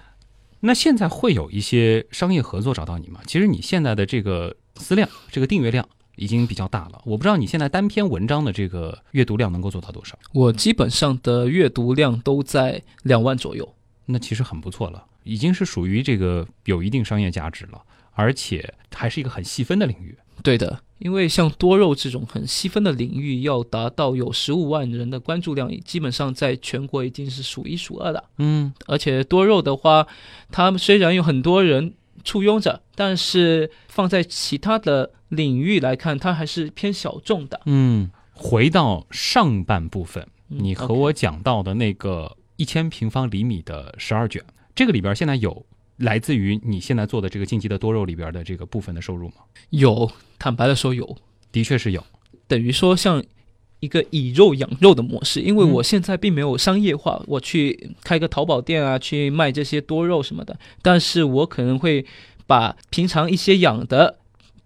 [0.60, 3.20] 那现在会有一些商业合作找到你吗？
[3.26, 7.00] 其实你现在的这个私量、这个订阅量已经比较大了。
[7.06, 13.74] 我不知道你现在单篇文章的这个阅读量能够做到多少，我基本上的阅读量都在两万左右。
[14.06, 17.80] 那其实很不错了，已经是属于这个有一定商业价值了，
[18.12, 20.16] 而且还是一个很细分的领域。
[20.42, 28.24] 对的，因为像多肉这种很细分的领域，要达到有十五万人的关注量，基本上在全国已经是数一数二的。
[28.38, 30.06] 嗯，而且多肉的话，
[30.50, 37.60] 它虽然有很多人簇拥着，但是放在其他的领域来看，它还是偏小众的。
[37.66, 44.42] 嗯，回到上半部分，嗯你和我讲到的那个一千平方厘米的十二卷，
[44.74, 45.64] 这个里边现在有
[46.00, 49.34] 来自于你现在做的这个晋级的多肉里边的这个部分的收入吗？
[49.70, 51.16] 有，坦白的说有，
[51.52, 52.02] 的确是有。
[52.46, 53.22] 等于说像
[53.80, 62.04] 一个以肉养肉的模式，因为嗯我现在并没有商业化，我去开个淘宝店啊，去卖这些多肉什么的，但是我可能会
[62.46, 64.18] 把平常一些养的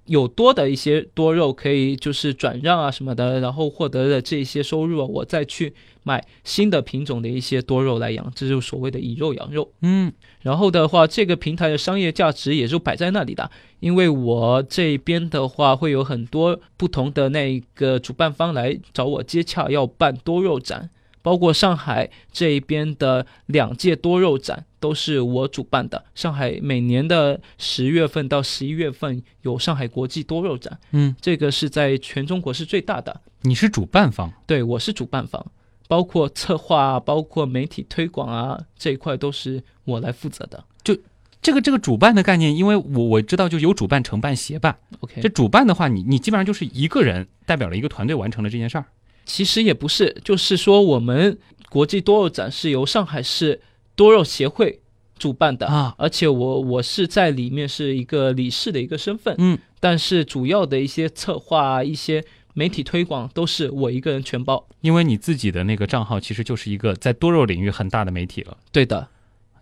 [0.07, 9.73] 有多的一些多肉，可以就是转让啊什么的，然后获得的这些收入啊，我再去买新的品种的一些多肉来养，这就是所谓的以肉养肉。
[9.83, 10.12] 嗯
[10.43, 20.90] 然后的话，这个平台的商业价值也就摆在那里的，因为我这边的话会有很多不同的那个主办方来找我接洽，要办多肉展，
[21.23, 26.05] 包括上海这一边的两届多肉展都是我主办的。
[26.14, 33.23] 上海每年的十月份到十一月份有上海国际多肉展，嗯，这个是在全中国是最大的。
[33.40, 35.47] 你是主办方，对，我是主办方，
[35.94, 40.64] 包括策划啊，包括媒体推广啊这一块都是我来负责的。
[40.83, 40.92] 就
[41.40, 44.76] 这个这个主办的概念，因为我我知道就有主办、承办、协办。
[44.98, 48.87] OK，这主办的话，你你基本上就是一个人代表了一个团队完成了这件事儿。
[49.24, 51.38] 其实也不是，就是说我们
[51.70, 53.61] 国际多肉展是由上海市
[53.94, 54.80] 多肉协会
[55.16, 62.24] 主办的啊而且我我是在里面是一个理事的一个身份，嗯，但是主要的一些策划啊、一些
[62.55, 64.67] 媒体推广都是我一个人全包。
[64.81, 68.57] 因为你自己的那个账号其实就是一个在多肉领域很大的媒体了。
[68.73, 69.09] 对的，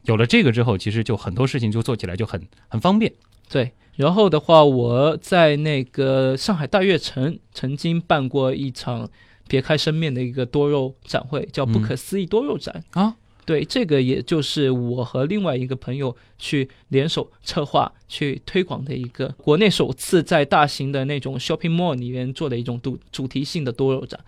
[0.05, 3.13] 有了这个之后，其实就很多事情就做起来就很很方便。
[3.49, 3.73] 对。
[3.97, 9.11] 然后的话，我在那个上海大悦城曾经办过一场
[9.47, 13.17] 别开生面的一个多肉展会，叫“不可思议多肉展”啊。
[13.45, 24.19] 对，这个也就是我和另外一个朋友去联手策划、去推广的一个国内首次在大型的那种 shopping mall 里面做的一种主主题性的多肉展，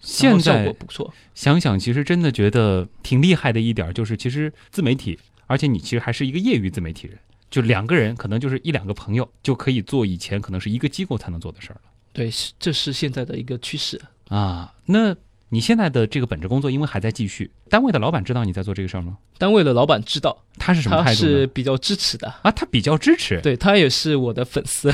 [0.00, 1.12] 效果在不错。
[1.34, 7.18] 想想，其实真的觉得挺厉害的一点儿，就是其实自媒体，而且你其实还是一个业余自媒体人，
[7.50, 14.00] 就两个人可能就是一两个朋友就可以做以前可能是一个机构才能做的事儿了对，是这是现在的一个趋势。
[14.28, 14.72] 啊。
[14.86, 15.14] 那
[15.52, 19.18] 你现在的这个本职工作，因为还在继续，单位的老板知道你在做这个事儿吗？
[19.36, 21.26] 单位的老板知道，他是什么他态度他？
[21.26, 23.40] 是比较支持的，啊，他比较支持。
[23.40, 24.92] 对他也是我的粉丝。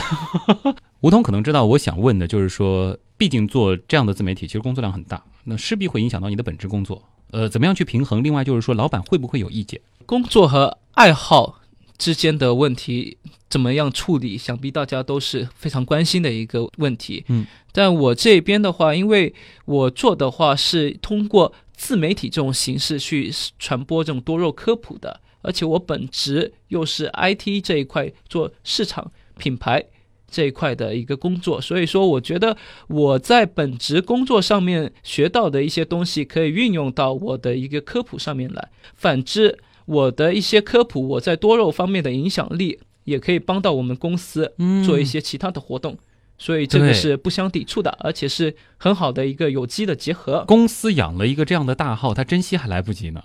[1.01, 7.03] 吴桐可能知道，我想问的就是说，毕竟做这样的自媒体，其实工作量很大，那势必会影响到你的本职工作。
[7.33, 8.23] 呃，怎么样去平衡？
[8.23, 9.81] 另外就是说，老板会不会有意见？
[10.07, 11.61] 工作和爱好
[11.99, 13.19] 之间的问题
[13.51, 14.39] 怎么样处理？
[14.39, 17.25] 想必大家都是非常关心的一个问题。
[17.29, 17.45] 嗯，
[17.77, 19.35] 但我这边的话，因为
[19.67, 29.85] 我做的话是通过自媒体这种形式去传播这种多肉科普的，而且我本职又是 IT 这一块做市场品牌。
[30.29, 32.57] 这一块的一个工作，所以说我觉得
[32.89, 38.69] 我在本职工作上面学到的一些东西，可以运用到我的一个科普上面来。
[38.95, 45.97] 反之，我的一些科普，我在多肉方面的影响力，也可以帮到我们公司嗯做一些其他的活动。
[46.39, 53.23] 所以这个是不相抵触的，而且是很好的一个有机的结合，公司养了一个这样的大号，他珍惜还来不及呢。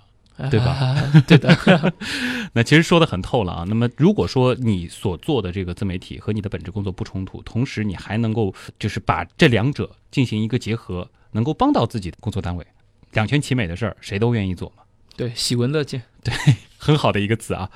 [0.49, 1.23] 对吧啊？
[1.27, 1.55] 对 的，
[2.53, 3.65] 那其实说的很透了啊。
[3.67, 12.65] 那么如果说你所做的这个自媒体和你的本职工作不冲突，同时你还能够就是把这两者进行一个结合，能够帮到自己的工作单位，
[13.11, 14.80] 两全其美的事儿，谁都愿意做嘛。
[15.21, 16.01] 对，喜闻乐见。
[16.23, 16.33] 对
[16.79, 17.69] 很好的一个词啊，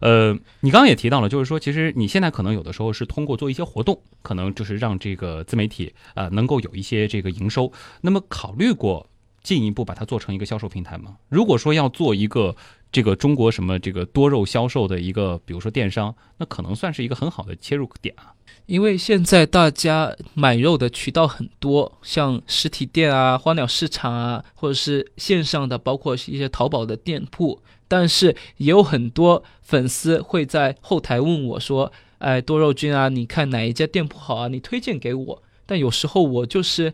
[0.00, 7.72] 呃，你刚刚也提到了，就是说，其实你现在可能有的时候是通过做一些活动，可能就是让这个自媒体啊能够有一些这个营收。
[8.02, 9.08] 那么考虑过
[9.42, 11.16] 进一步把它做成一个销售平台吗？
[11.28, 12.54] 如果说要做一个
[12.92, 18.34] 这个中国什么这个多肉销售的一个，比如说电商，那可能算是一个很好的切入点啊。
[18.66, 27.60] 因为现在大家买肉的渠道很多，像实体店啊、花鸟市场啊，或者是线上的，包括一些淘宝的店铺。
[27.88, 34.48] 但是也有很多粉丝会在后台问我说：“哎，多肉君啊，你看哪一家店铺好啊？
[34.48, 36.92] 你推荐给我。”但有时候我就是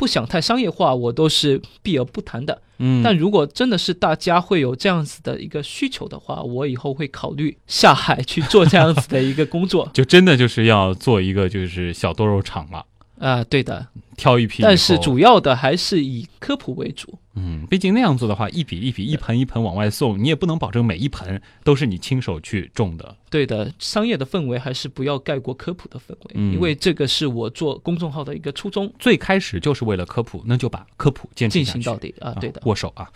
[0.00, 2.62] 不想太商业化，我都是避而不谈的。
[2.78, 12.86] 嗯但如果真的是大家会有这样子的一个需求的话，我以后会考虑下海去做这样子的一个工作 就真的就是要做一个就是小多肉场了，
[13.18, 13.88] 啊、对的。
[14.16, 14.62] 挑一批。
[14.62, 17.18] 但是主要的还是以科普为主。
[17.42, 23.16] 嗯，毕竟那样子的话，一笔一笔、一盆一盆往外送，你也不能保证每一盆都是你亲手去种的。
[23.30, 32.34] 对的，商业的氛围还是不要盖过科普的氛围，嗯因为这个是我做公众号的一个初衷，最开始就是为了科普，那就把科普坚持进行到底啊。
[32.34, 33.08] 对的，握手啊。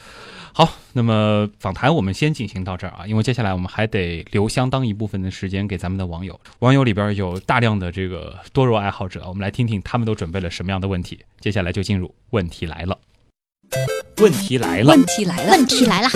[0.53, 6.39] 好，那么访谈我们先进行到这儿啊，因为接下来我们还得留相当一部分的时间给咱们的网友。
[6.61, 11.19] 网友里边有大量的这个多肉爱好者，我们来听听他们都准备了什么样的问题。
[11.41, 12.97] 接下来就进入问题来了。
[14.19, 16.13] 问题来了问题来了，问题来了，啊！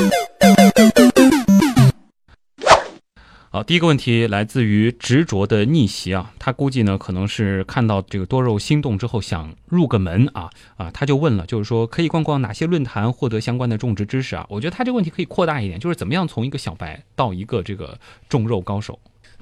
[3.51, 14.47] 好，第一个问题来自于执着的逆袭啊，他估计呢可能是看到这个多肉心动之后想入个门啊啊，他就问了，就是说可以逛逛哪些论坛获得相关的种植知识啊？
[14.49, 18.99] 我觉得他这个问题可以扩大一点，就是怎么样从一个小白到一个这个种肉高手。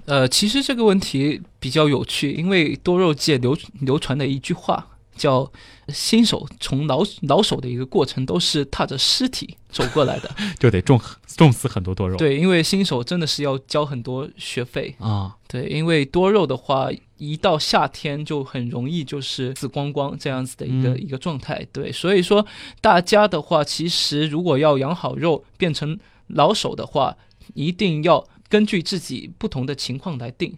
[0.06, 4.86] 呃，其实这个问题比较有趣，因为多肉界流流传的一句话
[5.16, 5.50] 叫
[5.88, 11.00] “新手从老老手的一个过程都是踏着尸体走过来的 就得种
[11.36, 12.08] 种死很多多”。
[12.10, 12.16] 肉。
[12.16, 14.94] 对，因为新手真的是要交很多学费。
[14.98, 21.66] 啊，对，因为多肉的话，一到夏天就很容易就是死光光这样子的一个、嗯一个状态。
[21.72, 22.46] 对，所以说
[22.80, 25.98] 大家的话，其实如果要养好肉，变成
[26.28, 27.16] 老手的话，
[27.54, 30.56] 一定要根据自己不同的情况来定。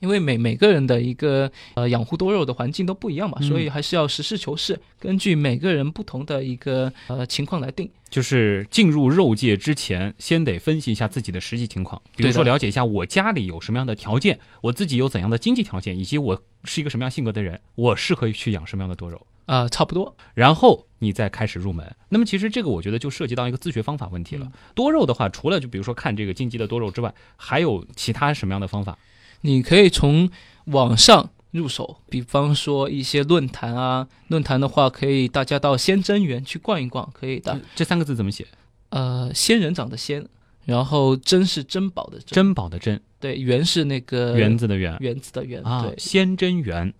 [0.00, 7.90] 因为每每个人的一个呃养护多肉的环境都不一样嘛，嗯所以还是要实事求是，根据每个人不同的一个呃情况来定。
[8.08, 19.26] 就是进入肉界之前，先得分析一下自己的实际情况，比如说了解一下我家里有什么样的条件，我自己有怎样的经济条件，以及我是一个什么样性格的人，我适合去养什么样的多肉。
[19.46, 20.16] 啊、差不多。
[20.34, 21.94] 然后你再开始入门。
[22.08, 24.46] 那么其实这个我觉得就涉及到一个自学方法问题了。
[24.46, 28.98] 嗯多肉的话，除了就比如说看这个荆棘的多肉之外，还有其他什么样的方法？
[29.46, 30.28] 你可以从
[30.64, 37.60] 网上入手，比方说一些论坛啊，论坛的话可以大家到仙真园去逛一逛，可以的。
[37.76, 38.44] 这三个字怎么写？
[38.88, 40.26] 呃，仙人掌的仙，
[40.64, 44.96] 然后珍是珍宝的珍，珍宝的珍，对，园是那个园子的园。
[44.98, 46.92] 园子的园，啊，对仙真园，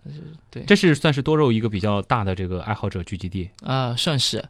[0.48, 3.50] 对这是算是多肉一个比较大的这个爱好者聚集地。
[3.62, 4.44] 啊，算是。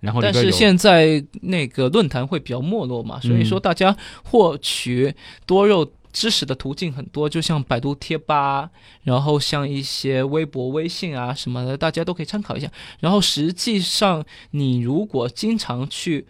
[0.00, 5.12] 然后但是现在那个论坛会比较没落嘛，所以说大家获取
[5.44, 8.70] 多肉知识的途径很多，就像百度贴吧，
[9.04, 12.68] 然后像一些微博、微信啊什么的，大家都可以参考一下。
[12.98, 16.26] 然后实际上，你如果经常去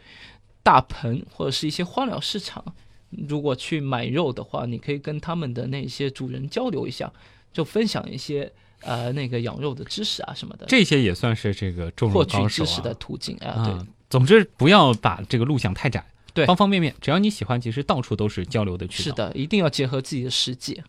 [0.63, 2.63] 大棚或者是一些花鸟市场，
[3.11, 7.11] 如果去买肉的话，你可以跟他们的那些主人交流一下，
[7.51, 13.73] 就分享一些呃那个养肉的知识啊什么的，这些也算是这个种获取知识的途径啊，对。
[13.73, 13.87] 啊。
[14.11, 16.03] 总之，不要把这个路想太窄，
[16.39, 19.05] 对方方面面，只要你喜欢，其实到处都是交流的渠道。
[19.05, 20.83] 是的，一定要结合自己的实际。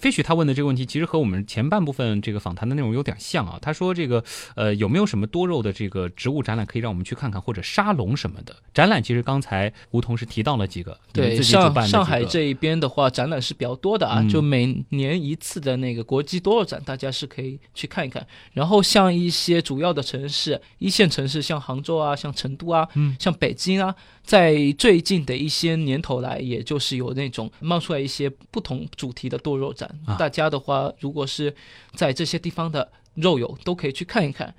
[0.00, 3.58] 飞许他问的这个问题，其实和我们前半部分这个访谈的内容有点像啊。
[3.60, 4.24] 他说这个
[4.56, 9.02] 呃有没有什么多肉的这个植物展览可以让我们去看看，或者沙龙什么的展览？
[9.02, 18.26] 其实刚才吴同是提到了几个，对，上上海这一边的话，展览是比较多的啊，嗯就每年一次的那个国际多肉展，大家是可以去看一看。
[18.54, 23.94] 然后像一些主要的城市，一线城市，像杭州啊，像成都啊，嗯像北京啊，
[24.30, 29.90] 在最近的一些年头来，也就是有那种冒出来一些不同主题的多肉展。
[30.06, 31.52] 啊大家的话，如果是
[31.96, 34.54] 在这些地方的肉友，都可以去看一看。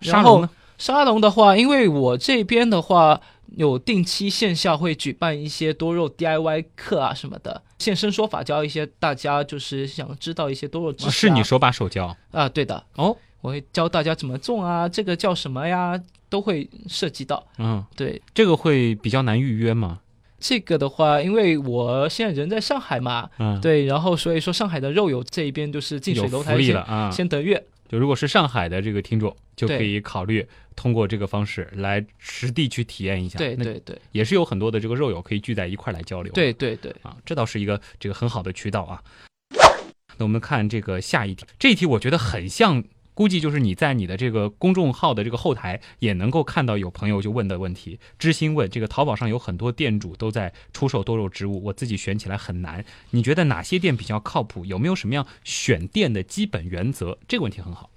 [0.00, 0.50] 沙然后龙呢？
[0.78, 3.20] 沙龙的话，因为我这边的话
[3.56, 11.10] 有定期线下会举办一些多肉 DIY 课啊什么的，现身说法教一些大家就是想知道一些多肉知识、啊。
[11.10, 12.48] 是你手把手教啊？
[12.48, 17.46] 对的，哦，我会教大家怎么种啊，这个叫什么呀，都会涉及到。
[17.58, 20.00] 嗯，对这个会比较难预约吗？
[20.38, 27.10] 这个的话，因为我现在人在上海嘛，嗯，，对，然后所以说上海的肉友这一边就是近水楼台先啊。
[27.10, 27.62] 先得月。
[27.88, 33.36] 就如果是上海的这个听众，就可以考虑通过这个方式来实地去体验一下。
[33.36, 36.32] 对对对也是有很多的这个肉友可以聚在一块儿来交流。
[36.32, 39.02] 对对对，啊，这倒是一个这个很好的渠道啊。
[40.16, 42.82] 那我们看这个下一题，这一题我觉得很像，
[43.20, 48.00] 估计就是你在你的这个公众号的这个后台也能够看到有朋友就问的问题。
[48.18, 52.82] 知心问，这个淘宝上有很多店主都在出售多肉植物，我自己选起来很难。
[53.10, 54.64] 你觉得哪些店比较靠谱？
[54.64, 57.18] 有没有什么样选店的基本原则？
[57.28, 57.90] 这个问题很好。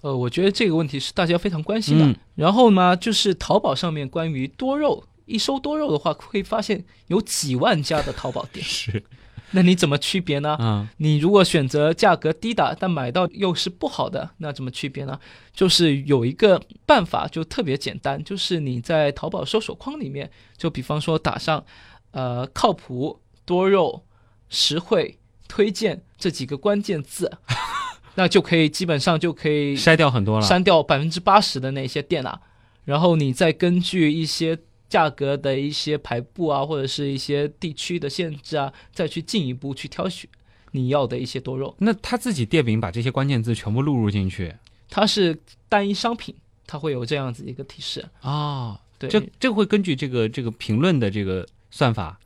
[0.00, 2.04] 呃，我觉得这个问题是大家非常关心的。
[2.04, 9.04] 嗯然后呢，就是淘宝上面关于多肉，一搜多肉的话，会发现有几万家的淘宝店， 是，
[9.52, 10.56] 那你怎么区别呢？
[10.60, 15.18] 嗯你如果选择价格低的，但买到又是不好的，那怎么区别呢？
[15.52, 21.64] 就是有一个办法，就特别简单，就是你在淘宝搜索框里面，就比方说打上
[22.10, 24.04] 呃靠谱、多肉、
[24.48, 27.30] 实惠、推荐这几个关键字，
[28.16, 30.46] 那就可以基本上就可以筛掉很多了。
[30.46, 32.40] 删掉百分之八十的那些店啊，
[32.84, 34.58] 然后你再根据一些
[34.94, 40.30] 价格的一些排布啊，或者是一些地区的限制啊，再去进一步去挑选
[40.70, 41.74] 你要的一些多肉。
[41.80, 44.54] 那他自己店名把这些关键字全部录入进去
[44.88, 45.36] 它是
[45.68, 46.32] 单一商品，
[46.64, 48.08] 它会有这样子一个提示。
[48.20, 52.20] 啊、对，这这会根据这个这个评论的这个算法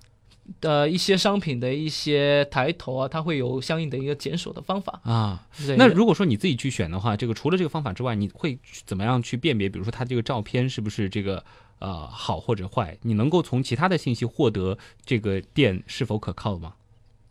[0.61, 5.01] 的一些商品的一些抬头啊，它会有相应的一个检索的方法。
[5.05, 5.49] 啊。
[5.79, 9.71] 那如果说你自己去选的话，这个除了这个方法之外，你会怎么样去辨别？
[9.71, 11.43] 比如说它这个照片是不是这个
[11.79, 12.99] 呃好或者坏？
[13.03, 16.75] 你能够从其他的信息获得这个店是否可靠吗？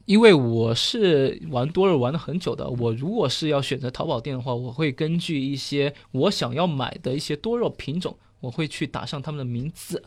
[0.05, 10.01] 因为我是玩多肉玩了很久的，我如果是要选择淘宝店的话，我会根据一些我想要买的一些多肉品种，我会去打上他们的名字，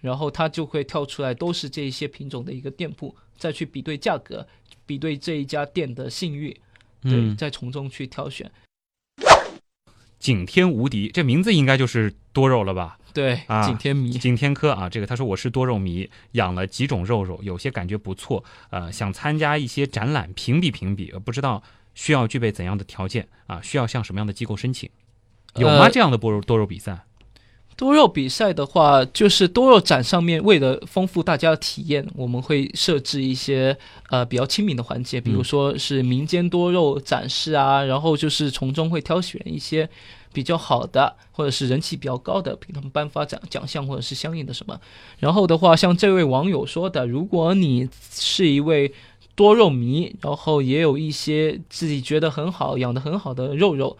[0.00, 4.46] 然后它就会跳出来都是这一些品种的一个店铺，再去比对价格，
[4.84, 6.50] 比对这一家店的信誉，
[7.00, 8.52] 对，嗯再从中去挑选。
[10.26, 12.98] 景天无敌，这名字应该就是多肉了吧？
[13.14, 14.10] 对，啊景天迷。
[14.10, 21.62] 景天科啊，这个他说我是多肉迷，养了几种肉肉，有些感觉不错，呃，想参加一些展览评比评比，呃不知道
[21.94, 23.62] 需要具备怎样的条件啊？
[23.62, 24.90] 需要向什么样的机构申请？
[25.54, 25.84] 有吗？
[25.84, 27.04] 呃这样的多肉多肉比赛？
[27.76, 33.76] 多肉比赛的话，就是多肉展上面为了丰富大家的体验，我们会设置一些
[34.08, 39.86] 呃比较亲民的环节，比如说是民间多肉展示啊，然后就是从中会挑选一些
[40.32, 44.80] 比较好的或者是人气比较高的，给他们颁发奖奖项或者是相应的什么。
[45.18, 48.90] 然后的话，像这位网友说的，如果你是一位
[49.34, 53.98] 多肉迷，然后也有一些自己觉得很好、养得很好的肉肉，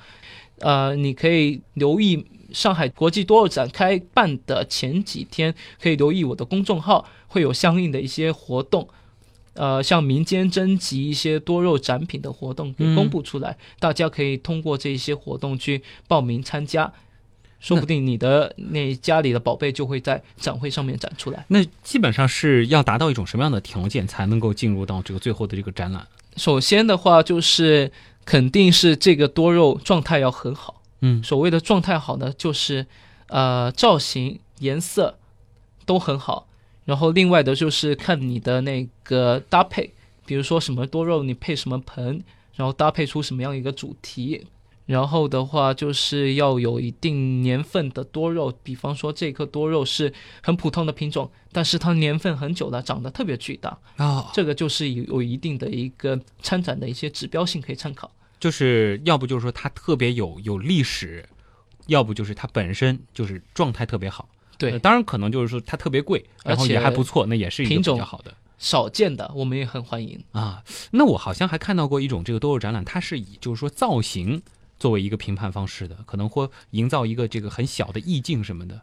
[0.61, 2.25] 呃，你可以留意
[2.57, 8.89] 上海国际多肉展开办的前几天，可以留意我的公众号，会有相应的一些活动。
[9.53, 16.91] 呃，像民间征集一些多肉展品的活动给公布出来，大家可以通过这些活动去报名参加，
[17.61, 21.45] 说不定你的那家里的宝贝就会在展会上面展出来。
[21.49, 26.07] 那基本上是要达到一种什么样的条件才能够进入到这个最后的这个展览？
[26.37, 27.93] 首先的话，就是
[28.25, 30.83] 肯定是这个多肉状态要很好。
[31.01, 32.87] 嗯所谓的状态好呢，就是
[33.29, 35.19] 呃造型、颜色
[35.85, 36.49] 都很好，
[36.85, 39.93] 然后另外的就是看你的那个搭配，
[40.25, 42.23] 比如说什么多肉你配什么盆，
[42.55, 44.47] 然后搭配出什么样一个主题。
[44.87, 58.09] 然后的话，就是要有一定年份的多肉，比方说这颗多肉是很普通的品种，但是它年份很久了，长得特别巨大，啊，这个就是有有一定的一个参展的一些指标性可以参考。
[58.47, 61.29] 就是要不就是说它特别有有历史，
[61.89, 64.29] 要不就是它本身就是状态特别好。
[64.57, 68.33] 对呃当然可能就是说它特别贵，然后而且也还不错，那也是一个比较好的。
[68.57, 70.23] 少见的我们也很欢迎。
[70.31, 74.41] 啊，那我好像还看到过一种这个多肉展览，它是以就是说造型
[74.79, 78.83] 作为一个评判方式的，可能会营造一个这个很小的意境什么的。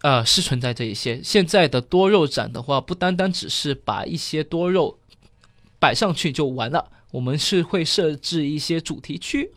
[0.00, 1.22] 呃，是存在这一些。
[1.22, 4.98] 现在的多肉展的话，不单单只是把一些多肉
[5.78, 9.52] 摆上去就完了，我们是会设置一些主题区，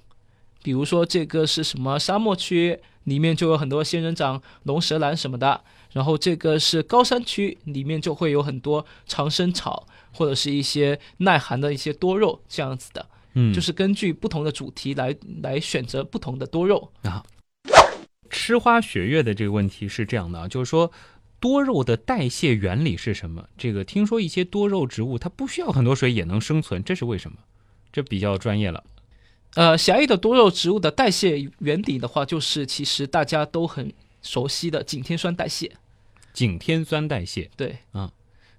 [0.61, 5.63] 比如说这个是什么沙漠区，里面就有很多仙人掌、龙舌兰什么的。
[5.91, 13.03] 然后这个是高山区，里面就会有很多长生草或者是一些耐寒的一些多肉这样子的，
[13.33, 16.91] 嗯就是根据不同的主题来来选择不同的多肉。
[17.01, 17.25] 啊，
[18.29, 20.91] 吃花雪月的这个问题是这样的啊，就是说
[21.39, 23.47] 多肉的代谢原理是什么？
[23.57, 27.37] 这个听说一些多肉植物它不需要很多水也能生存，这是为什么？
[27.91, 28.83] 这比较专业了。
[29.55, 35.71] 呃，狭义的多肉植物的代谢原理的话，就是其实大家都很熟悉的景天酸代谢。
[36.33, 38.11] 景天酸代谢，对，啊，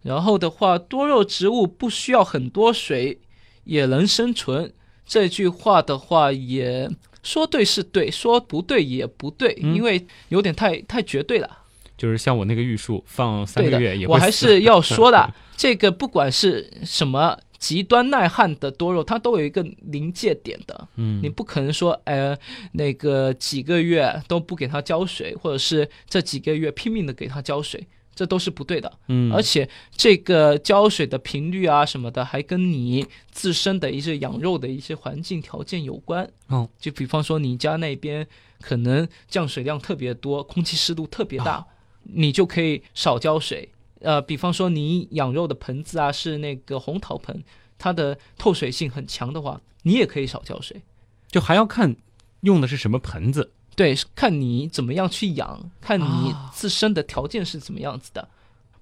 [0.02, 3.20] 然后的话，多肉植物不需要很多水
[3.64, 4.72] 也能生存。
[5.06, 6.90] 这句话的话，也
[7.22, 11.58] 说对是对，说不对也不对，嗯因为有点太太绝对了。
[11.98, 20.88] 就是像我那个玉树放三个月也，会我还是要说的， 这个不管是什么极端耐旱的多肉，它都有一个临界点的。
[20.94, 22.38] 嗯你不可能说，呃，
[22.72, 27.84] 那个几个月都不给它浇水，或者是这几个月拼命的给它浇水，
[28.14, 28.92] 这都是不对的。
[29.08, 36.30] 嗯而且这个浇水的频率啊什么的，还跟你自身的一些养肉的一些环境条件有关。
[36.46, 38.24] 哦，就比方说你家那边
[38.60, 41.66] 可能降水量特别多，空气湿度特别大，
[42.08, 43.70] 你就可以少浇水。
[44.00, 47.42] 呃，比方说你养肉的盆子啊是那个红陶盆，
[47.78, 50.82] 它的透水性很强的话，你也可以少浇水。
[51.28, 51.96] 就还要看
[52.42, 53.52] 用的是什么盆子。
[53.74, 58.28] 对，看你怎么样去养，看你啊自身的条件是怎么样子的，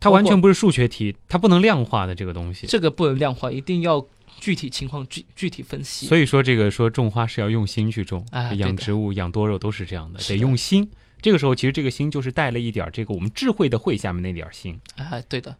[0.01, 2.66] 它完全不是数学题，它不能量化的这个东西。
[2.66, 4.07] 这个不能量化，一定要
[4.39, 6.07] 具体情况具具体分析。
[6.07, 10.91] 所以说，这个说种花是要用心去种，哎养植物、养多肉都是这样的得用心。
[11.21, 14.81] 这个时候，其实这个心就是带了一点儿这个我们智慧的慧下面那点儿心。
[14.97, 15.57] 哎，对的，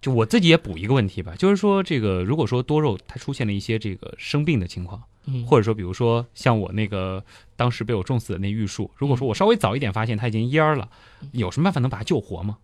[0.00, 7.24] 就我自己也补一个问题吧，就是说这个如果说多肉它出现了一些这个生病的情况，嗯，或者说比如说像我那个
[7.56, 10.88] 当时被我种死的那玉树，如果说我稍微早一点发现它已经蔫儿了，
[11.32, 12.58] 有什么办法能把它救活吗？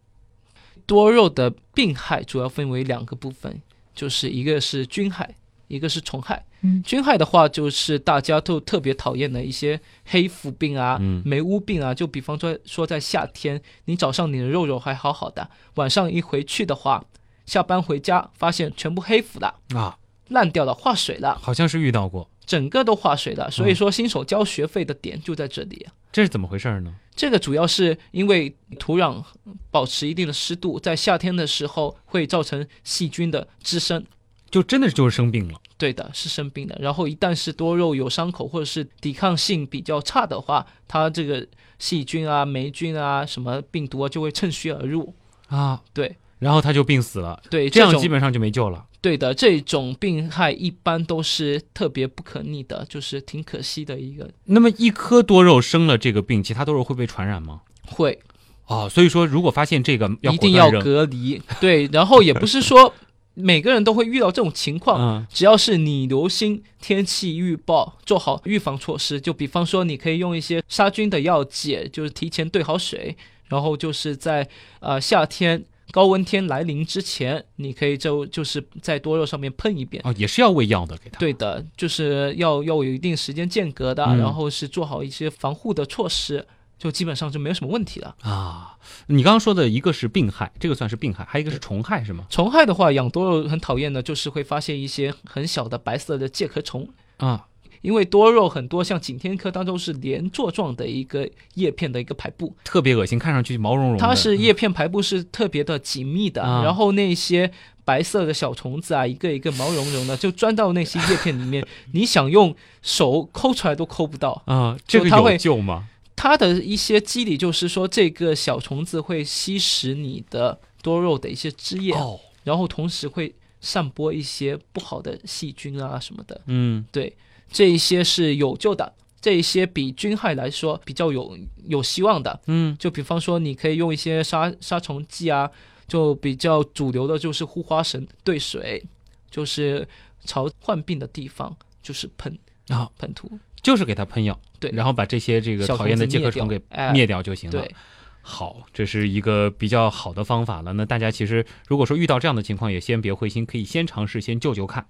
[0.86, 3.62] 多肉的病害主要分为两个部分，
[3.95, 5.36] 就是一个是菌害，
[5.70, 6.44] 一个是虫害。
[6.62, 11.94] 嗯菌害的话，就是大家都特别讨厌的一些黑腐病啊、嗯霉污病啊。
[11.94, 17.04] 就比方说说在夏天，你早上你的肉肉还好好的，晚上一回去的话，
[17.46, 19.96] 下班回家发现全部黑腐了、啊，
[20.28, 23.50] 烂掉了、化水了，好像是遇到过，整个都化水了。
[23.50, 25.86] 所以说，新手交学费的点就在这里。
[26.12, 26.92] 这是怎么回事呢？
[27.14, 29.22] 这个主要是因为土壤
[29.70, 34.04] 保持一定的湿度，在夏天的时候会造成细菌的滋生。
[34.51, 36.76] 就真的就是生病了对的，是生病的。
[36.80, 41.46] 然后一旦是多肉有伤口或者是抵抗性比较差的话，它这个
[41.78, 45.14] 细菌啊、霉菌啊、什么病毒啊就会趁虚而入。
[45.48, 48.86] 啊，对然后它就病死了，对，这样基本上就没救了。
[49.01, 57.62] 对的，这种病害一般都是特别不可逆的，就是挺可惜的一个那么一颗多肉生了这个病，其他多肉会被传染吗？
[57.86, 58.18] 会。
[58.66, 61.40] 哦，所以说如果发现这个要一定要隔离。
[61.61, 62.94] 对，然后也不是说
[63.41, 73.16] 每个人都会遇到这种情况，嗯只要是你留心天气预报，做好预防措施，就比方说你可以用一些杀菌的药剂，就是提前兑好水，
[73.49, 74.49] 然后就是在
[74.80, 75.64] 呃夏天。
[75.93, 80.01] 高温天来临之前，你可以就就是在多肉上面喷一遍。
[80.07, 81.18] 啊，也是要喂药的给它。
[81.18, 86.47] 对的，就是要要有一定时间间隔的，嗯然后是做好一些防护的措施，
[86.80, 88.16] 就基本上就没有什么问题了。
[88.22, 88.74] 啊，
[89.08, 92.24] 你刚刚说的一个是病害，这个算是病害，还有一个是虫害是吗？
[92.30, 96.88] 虫害的话，养多肉很讨厌的，就是会发现一些很小的白色的介壳虫。
[97.18, 97.46] 啊，
[97.82, 103.98] 因为多肉很多，像景天科当中是连座状的一个叶片的一个排布，特别恶心，看上去毛茸茸。
[103.98, 107.52] 它是叶片排布是特别的紧密的，啊然后那些
[107.84, 111.62] 白色的小虫子啊，一个一个毛茸茸的，就钻到那些叶片里面，
[111.92, 114.42] 你想用手抠出来都抠不到。
[114.46, 115.88] 啊，这个有就它会救吗？
[116.22, 126.38] 它的一些机理就是说，这个小虫子会吸食你的多肉的一些汁液，哦，然后同时会散播一些不好的细菌啊什么的。
[126.44, 127.16] 嗯，对，
[127.50, 132.38] 这一些是有救的，这一些比菌害来说比较有有希望的。
[132.48, 135.50] 嗯，就比方说，你可以用一些杀杀虫剂啊，
[135.88, 138.84] 就比较主流的就是护花神兑水，
[139.30, 139.88] 就是
[140.26, 143.26] 朝患病的地方就是喷啊，喷涂。
[143.62, 147.61] 就是给它喷药，对然后把这些这个讨厌的介壳虫给哎灭掉就行了。
[147.61, 147.74] 对，
[148.22, 150.72] 好，这是一个比较好的方法了。
[150.74, 154.86] 那大家其实如果说遇到这样的情况，也先别灰心，可以先尝试先救救看。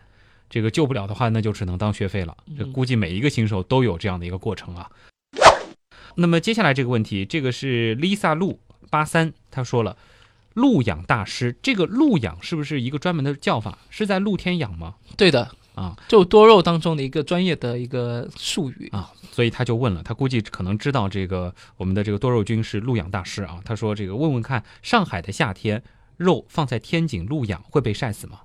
[0.50, 2.36] 这个救不了的话，那就只能当学费了。
[2.58, 4.90] 这嗯估计每一个新手都有这样的一个过程啊。
[6.16, 8.58] 那么接下来这个问题，这个是 Lisa 路
[8.90, 9.96] 八三，他说了，
[10.54, 13.78] 鹿养大师，这个鹿养是不是一个专门的叫法？
[13.90, 14.96] 是在露天养吗？
[15.16, 18.88] 对的啊，就多肉当中的一个专业的一个术语。
[18.92, 23.60] 啊，所以他就问了，他估计可能知道这个我们的这个多肉君是鹿养大师啊。
[23.64, 25.82] 他说这个问问看，上海的夏天
[26.18, 28.40] 肉放在天井鹿养会被晒死吗？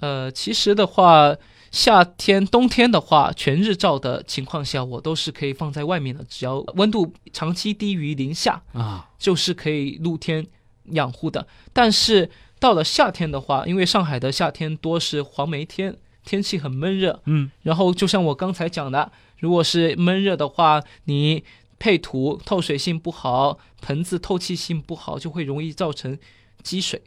[0.00, 1.34] 呃，其实的话，
[1.70, 10.46] 夏天、冬天的话，全日照的情况下，我都是可以放在外面的，只要温度长期低于零下，啊，就是可以露天
[10.90, 11.46] 养护的。
[11.72, 12.28] 但是
[12.58, 21.44] 到了夏天的话，因为上海的夏天多是黄梅天，天气很闷热，嗯，然后就像我刚才讲的，如果是闷热的话，你
[21.78, 26.18] 配土透水性不好，盆子透气性不好，就会容易造成
[26.62, 27.02] 积水。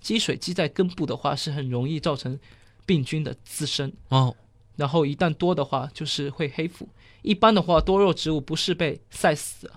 [0.00, 2.38] 积水积在根部的话，是很容易造成
[2.84, 3.92] 病菌的滋生。
[4.08, 4.36] 哦，
[4.76, 6.88] 然后一旦多的话，就是会黑腐。
[7.22, 9.68] 一般的话，多肉植物不是被晒死，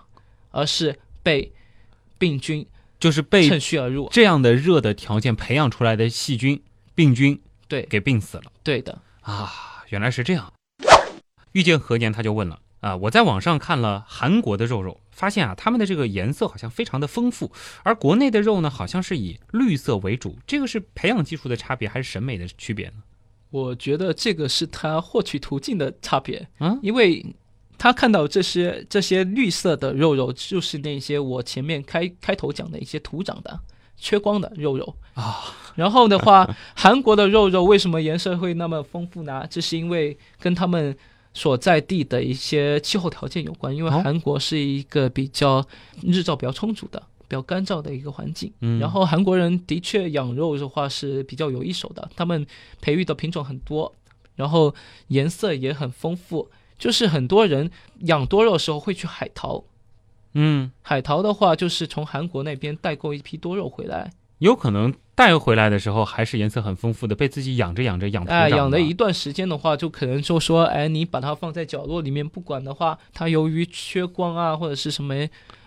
[0.52, 1.52] 而是被
[2.20, 2.66] 病菌
[3.00, 4.08] 就是被趁虚而入。
[4.12, 6.62] 这样的热的条件培养出来的细菌、
[6.94, 8.99] 病菌对，给病死了对的。
[9.22, 9.86] 啊！
[9.88, 10.51] 原来是这样。
[11.53, 17.51] 遇见何年他就问了啊，我在网上看了韩国的肉肉，发现啊，他们的这个颜色好像非常的丰富，
[17.84, 20.38] 而国内的肉呢，好像是以绿色为主。
[20.45, 23.03] 这个是培养技术的差别，还是审美的区别呢？
[23.49, 27.26] 我觉得这个是他获取途径的差别，嗯因为
[27.80, 33.59] 他看到这些这些绿色的肉肉，就是那些我前面开开头讲的一些土长的、
[34.00, 35.43] 缺光的肉肉啊。
[35.76, 39.45] 然后的话， 韩国的肉肉为什么颜色会那么丰富呢？
[39.50, 40.97] 这是因为跟他们
[41.34, 45.66] 所在地的一些气候条件有关，因为哦韩国是一个比较
[46.02, 47.02] 日照比较充足的。
[47.30, 52.43] 比较干燥的一个环境，嗯然后韩国人的确养肉的话是比较有一手的，他们
[52.82, 53.93] 培育的品种很多，
[54.36, 54.74] 然后
[55.10, 56.50] 颜色也很丰富。
[56.80, 57.70] 就是很多人
[58.00, 59.64] 养多肉的时候会去海淘，
[60.34, 75.14] 嗯，海淘的话就是从韩国那边代购一批多肉回来，有可能带回来的时候还是颜色很丰富的，被自己养着养着养土哎，养了一段时间的话，就可能就说，哎，你把它放在角落里面不管的话，它由于缺光啊或者是什么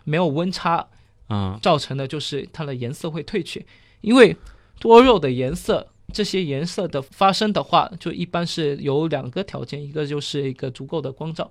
[0.04, 0.86] 没有温差，
[1.28, 1.58] 嗯。
[1.60, 3.66] 造成的就是它的颜色会褪去，
[4.00, 4.36] 因为
[4.78, 11.50] 多肉的颜色，这些颜色的发生的话，就一般是有两个条件，一个就是一个足够的光照，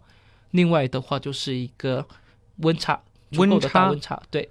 [0.51, 2.05] 另外的话就是一个
[2.61, 3.01] 温差，
[3.31, 4.49] 足够的大温差温差，对，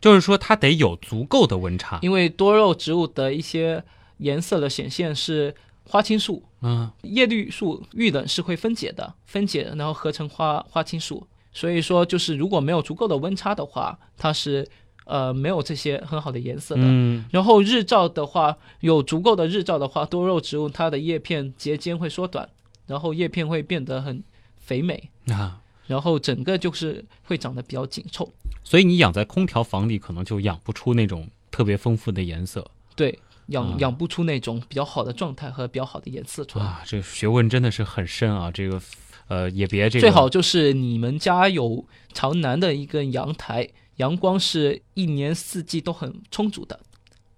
[0.00, 1.98] 就是说它得有足够的温差。
[2.02, 3.82] 因为多肉植物的一些
[4.18, 11.26] 颜色的显现是花青素、嗯叶绿素遇冷是会分解的，分解然后合成花花青素。
[11.52, 14.66] 所以说，就是如果没有足够的温差的话，它是
[15.04, 16.82] 呃没有这些很好的颜色的。
[16.84, 22.48] 嗯然后日照的话，有足够的日照的话，多肉植物它的叶片节间会缩短，
[22.86, 24.22] 然后叶片会变得很
[24.56, 28.28] 肥美，啊，然后整个就是会长得比较紧凑。
[28.64, 36.64] 所以你养在空调房里，可能就养不出那种特别丰富的颜色对，养、啊养不出那种比较好的状态和比较好的颜色出来。
[36.64, 36.82] 啊。
[36.86, 38.50] 这个学问真的是很深啊。
[38.50, 38.80] 这个
[39.28, 46.78] 呃，也别这个最好就是你们家有朝南的一个阳台，阳光是一年四季都很充足的。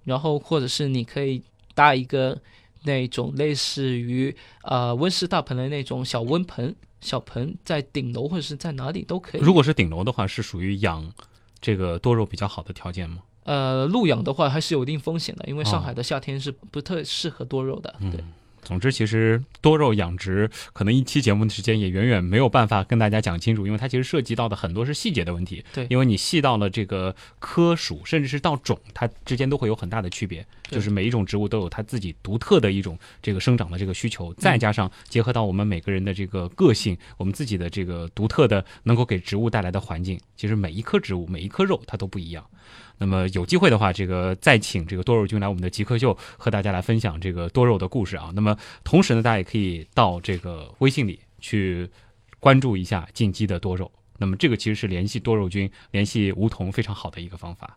[0.05, 1.43] 然后或者是你可以
[1.75, 2.39] 搭一个
[2.83, 9.41] 那种类似于呃温室大棚的那种小温盆、小盆，在顶楼或者是在哪里都可以。
[9.43, 11.13] 如果是顶楼的话，是属于养
[11.61, 13.19] 这个多肉比较好的条件吗？
[13.45, 17.95] 呃露养的话还是有一定风险的，因为上哦海的夏天是不特适合多肉的。
[18.11, 18.25] 对，
[18.65, 25.65] 总之，其实多肉养殖可能一期节目的时间也远远没有办法跟大家讲清楚，因为它其实涉及到的很多是细节的问题。
[25.73, 30.45] 对因为你细到了这个科属，甚至是到种，它之间都会有很大的区别。
[30.69, 42.45] 对就是每一种植物都有它自己独特的一种这个生长的这个需求，再加上结合到我们每个人的这个个性，我们自己的这个独特的能够给植物带来的环境，其实每一棵植物、每一棵肉它都不一样。
[42.99, 48.31] 那么有机会的话，这个再请这个多肉君来我们的极客秀和大家来分享这个多肉的故事啊。
[48.35, 51.91] 那么同时呢，大家也可以到这个微信里去
[52.39, 53.91] 关注一下进击的多肉。
[54.17, 57.77] 那么这个其实是联系多肉君、联系梧桐非常好的一个方法。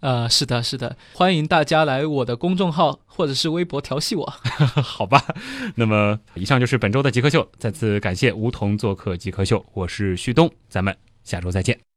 [0.00, 4.24] 呃，是的，是的，欢迎大家来我的公众号或者是微博调戏我。
[4.82, 5.22] 好吧，
[5.74, 11.89] 那么以上就是本周的极客秀，再次感谢梧桐做客极客秀，我是旭东，咱们下周再见。